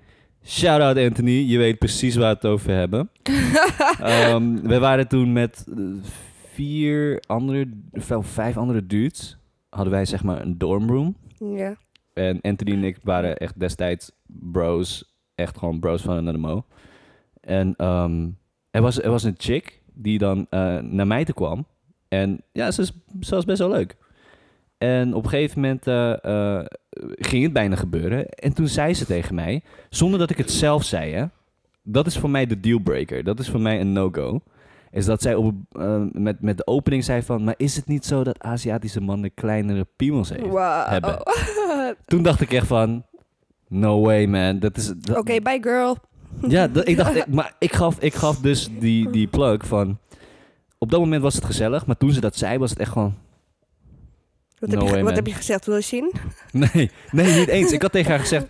[0.44, 3.10] Shout out Anthony, je weet precies waar we het over hebben.
[4.00, 5.84] Ehm, we waren toen met eh,
[6.52, 7.68] vier andere,
[8.22, 9.38] vijf andere dudes.
[9.68, 11.16] Hadden wij zeg maar een dormroom.
[11.48, 11.76] Ja.
[12.14, 15.14] En Anthony en ik waren echt destijds bros.
[15.34, 16.64] Echt gewoon bros van een mo.
[17.40, 18.28] En ehm,
[18.70, 21.66] er, was, er was een chick die dan eh, naar mij toe kwam.
[22.08, 23.96] En ja, ze was best wel leuk.
[24.78, 26.66] En op een gegeven moment eh, eh,
[27.16, 28.28] ging het bijna gebeuren.
[28.28, 31.24] En toen zei ze tegen mij, zonder dat ik het zelf zei, hè,
[31.82, 33.24] dat is voor mij de dealbreaker.
[33.24, 34.40] Dat is voor mij een no-go.
[34.92, 38.04] Is dat zij op, eh, met, met de opening zei van, maar is het niet
[38.06, 40.42] zo dat Aziatische mannen kleinere piemels heeft?
[40.46, 40.86] Wow.
[40.88, 41.18] hebben.
[42.06, 43.04] Toen dacht ik echt van,
[43.68, 44.58] no way man.
[44.58, 45.96] Dat is, Oké, bye girl.
[46.48, 49.98] Ja, dat, ik dacht, ik- maar ik gaf, ik gaf dus die, die plug van,
[50.78, 53.14] op dat moment was het gezellig, maar toen ze dat zei was het echt gewoon,
[54.58, 55.66] Wat, No heb, je, way, wat heb je gezegd?
[55.66, 56.12] Wil je zien?
[56.52, 57.72] nee, nee, niet eens.
[57.72, 58.46] Ik had tegen haar gezegd,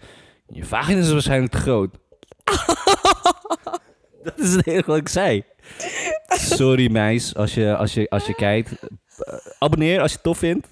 [0.46, 1.94] je vagina is waarschijnlijk te groot.
[4.22, 5.42] dat is het enige wat ik zei.
[6.40, 8.72] Sorry meis, als je, als je, als je kijkt.
[9.58, 10.68] Abonneer als je het tof vindt.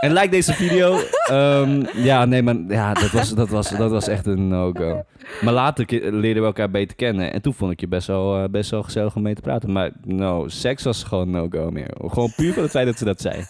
[0.00, 0.98] en like deze video.
[1.22, 5.04] Ehm, ja, nee, maar ja, dat, was, dat, was, dat was echt een no-go.
[5.40, 7.32] Maar later leerden we elkaar beter kennen.
[7.32, 9.72] En toen vond ik je best wel, eh, best wel gezellig om mee te praten.
[9.72, 11.94] Maar no, seks was gewoon no-go meer.
[11.98, 13.44] Gewoon puur van het feit dat ze dat zei.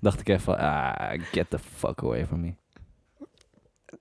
[0.00, 2.54] Dacht ik echt van, ah, get the fuck away from me.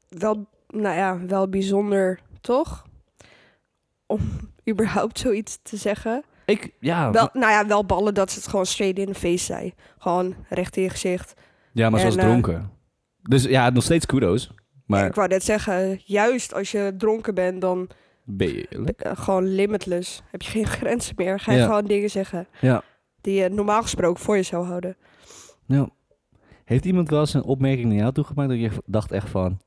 [0.09, 2.85] Wel, nou ja, wel bijzonder, toch?
[4.05, 4.19] Om
[4.69, 6.23] überhaupt zoiets te zeggen.
[6.45, 9.43] Ik, ja, Wel, nou ja, wel ballen dat ze het gewoon straight in de face
[9.45, 9.73] zei.
[9.97, 11.33] Gewoon recht in je gezicht.
[11.73, 12.71] ja maar ze was en, eh, dronken.
[13.21, 14.51] Dus ja, nog steeds kudos.
[14.85, 17.89] Maar Ik wou net zeggen, juist als je dronken bent, dan
[18.23, 19.01] ben je eerlijk?
[19.01, 20.21] eh, gewoon limitless.
[20.31, 21.39] Heb je geen grenzen meer.
[21.39, 21.65] Ga je Ja.
[21.65, 22.81] gewoon dingen zeggen Ja.
[23.21, 24.95] die je normaal gesproken voor je zou houden.
[25.65, 25.89] Ja.
[26.65, 29.59] Heeft iemand wel eens een opmerking naar jou toegemaakt dat je dacht echt van...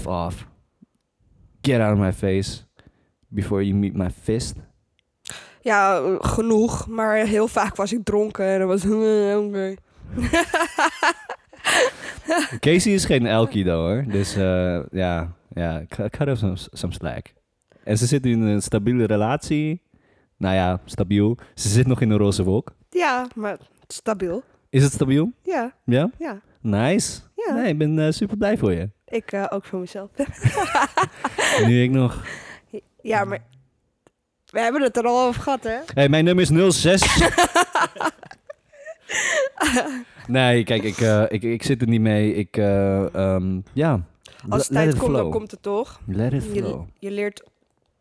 [0.00, 0.46] F off.
[1.60, 2.60] Get out of my face.
[3.28, 4.54] Before you meet my fist.
[5.60, 6.86] Ja, genoeg.
[6.86, 9.74] Maar heel vaak was ik dronken en dan was oké.
[12.60, 14.04] Casey is geen elkie hoor.
[14.08, 17.32] Dus eh, ja, ja, cut her some, some slack.
[17.84, 19.82] En ze zit in een stabiele relatie.
[20.36, 21.38] Nou ja, stabiel.
[21.54, 22.72] Ze zit nog in een roze wolk.
[22.90, 23.56] Ja, maar
[23.86, 24.42] stabiel.
[24.70, 25.32] Is het stabiel?
[25.42, 26.10] Ja, Ja?
[26.18, 26.40] ja.
[26.60, 27.20] Nice.
[27.34, 27.54] Ja.
[27.54, 28.90] Nee, ik ben eh, super blij voor je.
[29.06, 30.10] Ik eh, ook voor mezelf.
[31.66, 32.24] nu ik nog.
[33.08, 33.38] Ja, maar
[34.46, 35.78] we hebben het er al over gehad, hè?
[35.94, 37.02] Hey, mijn nummer is 06.
[40.26, 42.34] nee, kijk, ik, eh, ik, ik zit er niet mee.
[42.34, 44.02] Ik, eh, ehm, ja.
[44.48, 46.00] Als het tijd komt, dan komt het toch.
[46.06, 46.86] Let it Je, flow.
[46.98, 47.42] je leert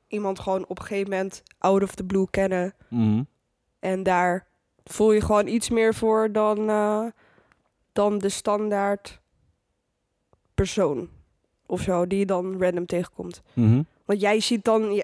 [0.08, 2.74] iemand gewoon op een gegeven moment out of the blue kennen.
[2.90, 3.24] Mhm.
[3.80, 4.48] En daar
[4.84, 7.06] voel je gewoon iets meer voor dan, eh,
[7.94, 9.20] dan de standaard
[10.54, 11.10] persoon.
[11.66, 13.42] Of zo, die je dan random tegenkomt.
[13.54, 13.82] Mhm.
[14.08, 15.04] Want jij ziet dan,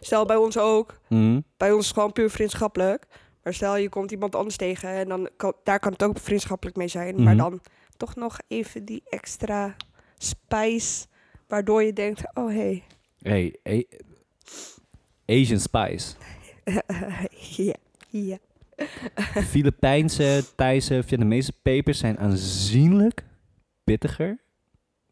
[0.00, 1.40] stel bij ons ook, Mhm.
[1.56, 3.06] bij ons is het gewoon puur vriendschappelijk.
[3.42, 6.76] Maar stel je komt iemand anders tegen en dan kan, daar kan het ook vriendschappelijk
[6.76, 7.22] mee zijn.
[7.22, 7.42] Maar Mhm.
[7.50, 7.60] dan
[7.96, 9.76] toch nog even die extra
[10.18, 11.06] spice,
[11.48, 12.82] waardoor je denkt, oh hey,
[13.22, 13.86] Hey,
[15.26, 16.14] Asian Spice.
[17.56, 17.74] ja,
[18.08, 18.38] ja.
[19.52, 23.24] Filipijnse, Thaise, Vietnamese pepers zijn aanzienlijk
[23.84, 24.38] pittiger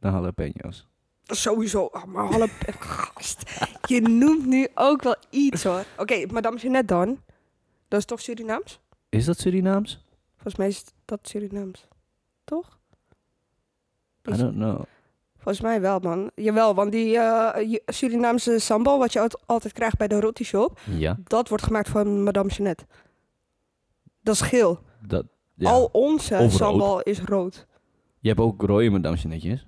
[0.00, 0.87] dan jalapenos.
[1.30, 2.46] Sowieso, oh, maar hallo,
[2.78, 3.42] gast.
[3.86, 5.84] Je noemt nu ook wel iets hoor.
[5.98, 7.20] Oké, Madame Jeanette dan.
[7.88, 8.80] Dat is toch Surinaams?
[9.08, 10.04] Is dat Surinaams?
[10.34, 11.86] Volgens mij is dat Surinaams.
[12.44, 12.78] Toch?
[14.28, 14.82] I don't know.
[15.36, 16.30] Volgens mij wel, man.
[16.34, 20.80] Jawel, want die je- Surinaamse sambal, wat je al- altijd krijgt bij de roti shop,
[20.90, 22.86] Ja, dat wordt gemaakt van Madame Jeanette.
[24.22, 24.82] Dat is geel.
[25.06, 25.24] dat...
[25.54, 25.70] Ja.
[25.70, 27.66] Al onze sambal is rood.
[28.20, 29.66] Je hebt ook rode madame netjes.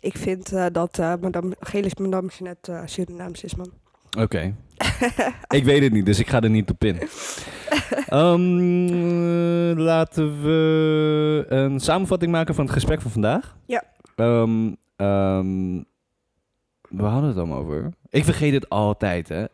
[0.00, 3.70] Ik vind eh, dat eh, Madame, geel is Madame Jeanette eh, Surinaams is, man.
[4.18, 4.54] Oké.
[5.58, 6.98] ik weet het niet, dus ik ga er niet op in.
[8.06, 13.56] Ehm, laten we een samenvatting maken van het gesprek van vandaag.
[13.66, 13.82] Ja.
[14.16, 15.82] Ehm, ehm,
[16.88, 17.92] We hadden het allemaal over.
[18.08, 19.44] Ik vergeet het altijd, hè.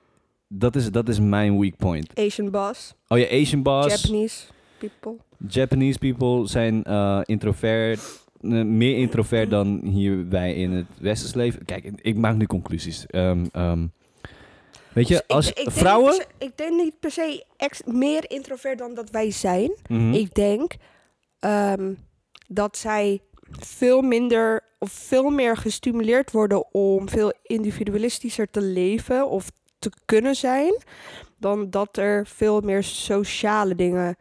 [0.48, 2.12] Dat is, dat is mijn weak point.
[2.14, 4.02] Asian boss, Oh ja, Asian boss.
[4.02, 4.44] Japanese
[4.78, 5.16] people.
[5.48, 6.82] Japanese people zijn
[7.24, 8.25] introvert.
[8.40, 11.64] Eh, meer introvert dan hier wij in het westers leven.
[11.64, 13.06] Kijk, ik maak nu conclusies.
[13.06, 13.86] Ehm, ehm,
[14.92, 16.14] weet je, Dus ik- als ik vrouwen...
[16.14, 19.72] se- ik denk niet per se ex- meer introvert dan dat wij zijn.
[19.88, 20.12] Mhm.
[20.12, 20.74] Ik denk
[21.38, 21.92] ehm,
[22.48, 23.20] dat zij
[23.50, 30.34] veel minder of veel meer gestimuleerd worden om veel individualistischer te leven of te kunnen
[30.36, 30.76] zijn,
[31.38, 34.16] dan dat er veel meer sociale dingen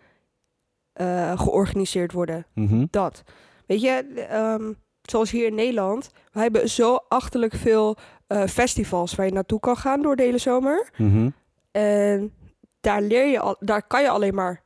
[0.93, 2.45] eh, georganiseerd worden.
[2.53, 2.85] Mhm.
[2.89, 3.23] Dat.
[3.67, 7.97] Weet je, ehm, zoals hier in Nederland, we hebben zo achterlijk veel
[8.27, 10.89] eh, festivals waar je naartoe kan gaan door de hele zomer.
[10.97, 11.29] Mhm.
[11.71, 12.33] En
[12.79, 14.63] daar leer je al, daar kan je alleen maar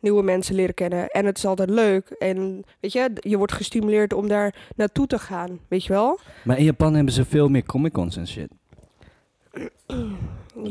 [0.00, 1.08] nieuwe mensen leren kennen.
[1.08, 2.10] En het is altijd leuk.
[2.10, 5.58] En weet je, je wordt gestimuleerd om daar naartoe te gaan.
[5.68, 6.18] Weet je wel?
[6.44, 8.48] Maar in Japan hebben ze veel meer comic cons en shit.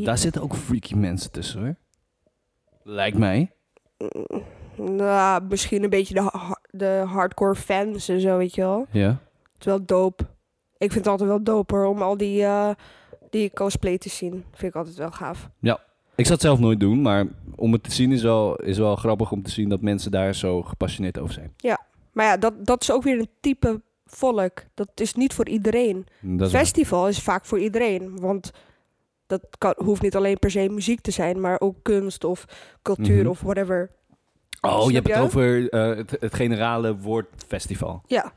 [0.04, 1.76] Daar zitten ook freaky mensen tussen, hoor.
[2.84, 3.52] Lijkt mij.
[4.80, 8.86] Nou, misschien een beetje de, ha- de hardcore fans en zo, weet je wel.
[8.92, 9.08] Ja.
[9.08, 10.24] Het is wel dope.
[10.78, 12.70] Ik vind het altijd wel dope hoor, om al die, eh,
[13.30, 14.32] die cosplay te zien.
[14.52, 15.50] Vind ik altijd wel gaaf.
[16.16, 17.26] Ik zou het zelf nooit doen, maar
[17.56, 20.36] om het te zien is wel, is wel grappig om te zien dat mensen daar
[20.36, 21.54] zo gepassioneerd over zijn.
[22.14, 24.64] Maar ja, dat, dat is ook weer een type volk.
[24.74, 26.06] Dat is niet voor iedereen.
[26.22, 26.50] Waar.
[26.50, 28.20] Festival is vaak voor iedereen.
[28.20, 28.52] Want
[29.28, 32.46] dat kan, hoeft niet alleen per se muziek te zijn, maar ook kunst of
[32.82, 33.28] cultuur Mhm.
[33.30, 33.92] of whatever.
[34.62, 38.02] Oh, je hebt het over eh, het, het generale woord festival.
[38.08, 38.34] Ja.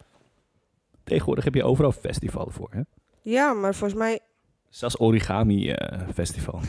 [1.05, 2.81] Tegenwoordig heb je overal festivalen voor, hè?
[3.23, 4.20] Ja, maar volgens mij,
[4.68, 6.61] Zelfs origami eh, festival.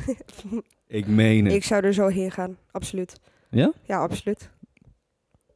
[0.87, 1.53] ik meen het.
[1.53, 2.57] ik zou er zo heen gaan.
[2.71, 3.19] Absoluut.
[3.49, 3.71] Ja?
[3.83, 4.49] Ja, absoluut.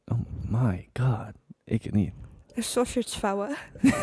[0.06, 0.18] Oh
[0.48, 1.32] my god.
[1.64, 2.12] Ik niet.
[2.54, 3.56] En sausage vouwen.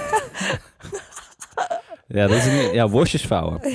[2.07, 3.59] Ja, dat is niet, ja worstjes vouwen.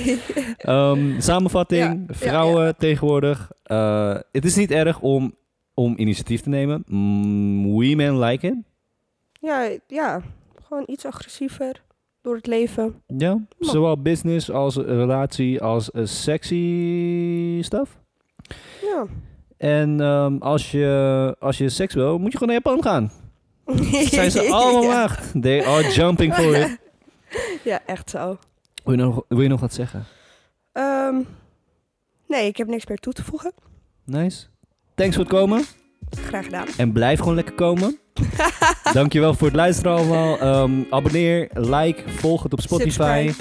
[0.57, 2.05] Ehm, samenvatting.
[2.07, 3.51] Ja, vrouwen ja, tegenwoordig.
[3.63, 5.35] Eh, het is niet erg om,
[5.73, 6.83] om initiatief te nemen.
[6.87, 8.55] Mm, women like it.
[9.39, 10.21] ja, ja,
[10.63, 11.81] gewoon iets agressiever
[12.21, 13.01] door het leven.
[13.07, 13.39] Ja.
[13.59, 17.99] Zowel business als relatie als eh, sexy stuff.
[18.81, 19.05] Ja.
[19.57, 23.11] En ehm, als, je, als je seks wil, moet je gewoon naar Japan gaan.
[24.07, 25.09] Zijn ze allemaal ja.
[25.41, 26.77] They are jumping for it.
[27.63, 28.37] ja, echt zo.
[28.83, 30.05] Wil je nog, wil je nog wat zeggen?
[30.71, 31.21] Ehm,
[32.27, 33.53] nee, ik heb niks meer toe te voegen.
[34.05, 34.45] Nice.
[35.01, 35.63] Thanks voor het komen.
[36.27, 36.67] Graag gedaan.
[36.77, 37.99] En blijf gewoon lekker komen.
[38.93, 40.39] Dankjewel voor het luisteren allemaal.
[40.39, 43.27] Ehm, abonneer, like, volg het op Spotify.
[43.27, 43.33] Subscribe.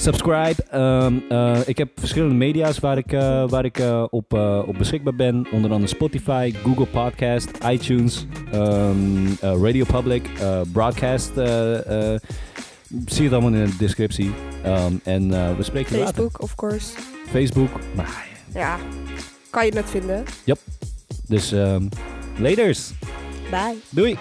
[0.00, 0.62] Subscribe.
[0.70, 4.32] Ehm, eh, ik heb verschillende media's waar ik, eh, waar ik eh, op,
[4.66, 5.46] op beschikbaar ben.
[5.52, 10.30] Onder andere Spotify, Google Podcast, iTunes, ehm, eh, Radio Public,
[10.72, 11.30] Broadcast.
[13.06, 14.30] zie het allemaal in de descriptie.
[15.02, 16.14] En we spreken je later.
[16.14, 16.86] Facebook, of course.
[17.30, 17.70] Facebook.
[17.94, 18.76] Maar, Ja,
[19.50, 20.24] kan je het vinden.
[21.28, 21.88] Dus um,
[22.38, 22.90] laters.
[23.50, 23.76] Bye.
[23.90, 24.18] Doei.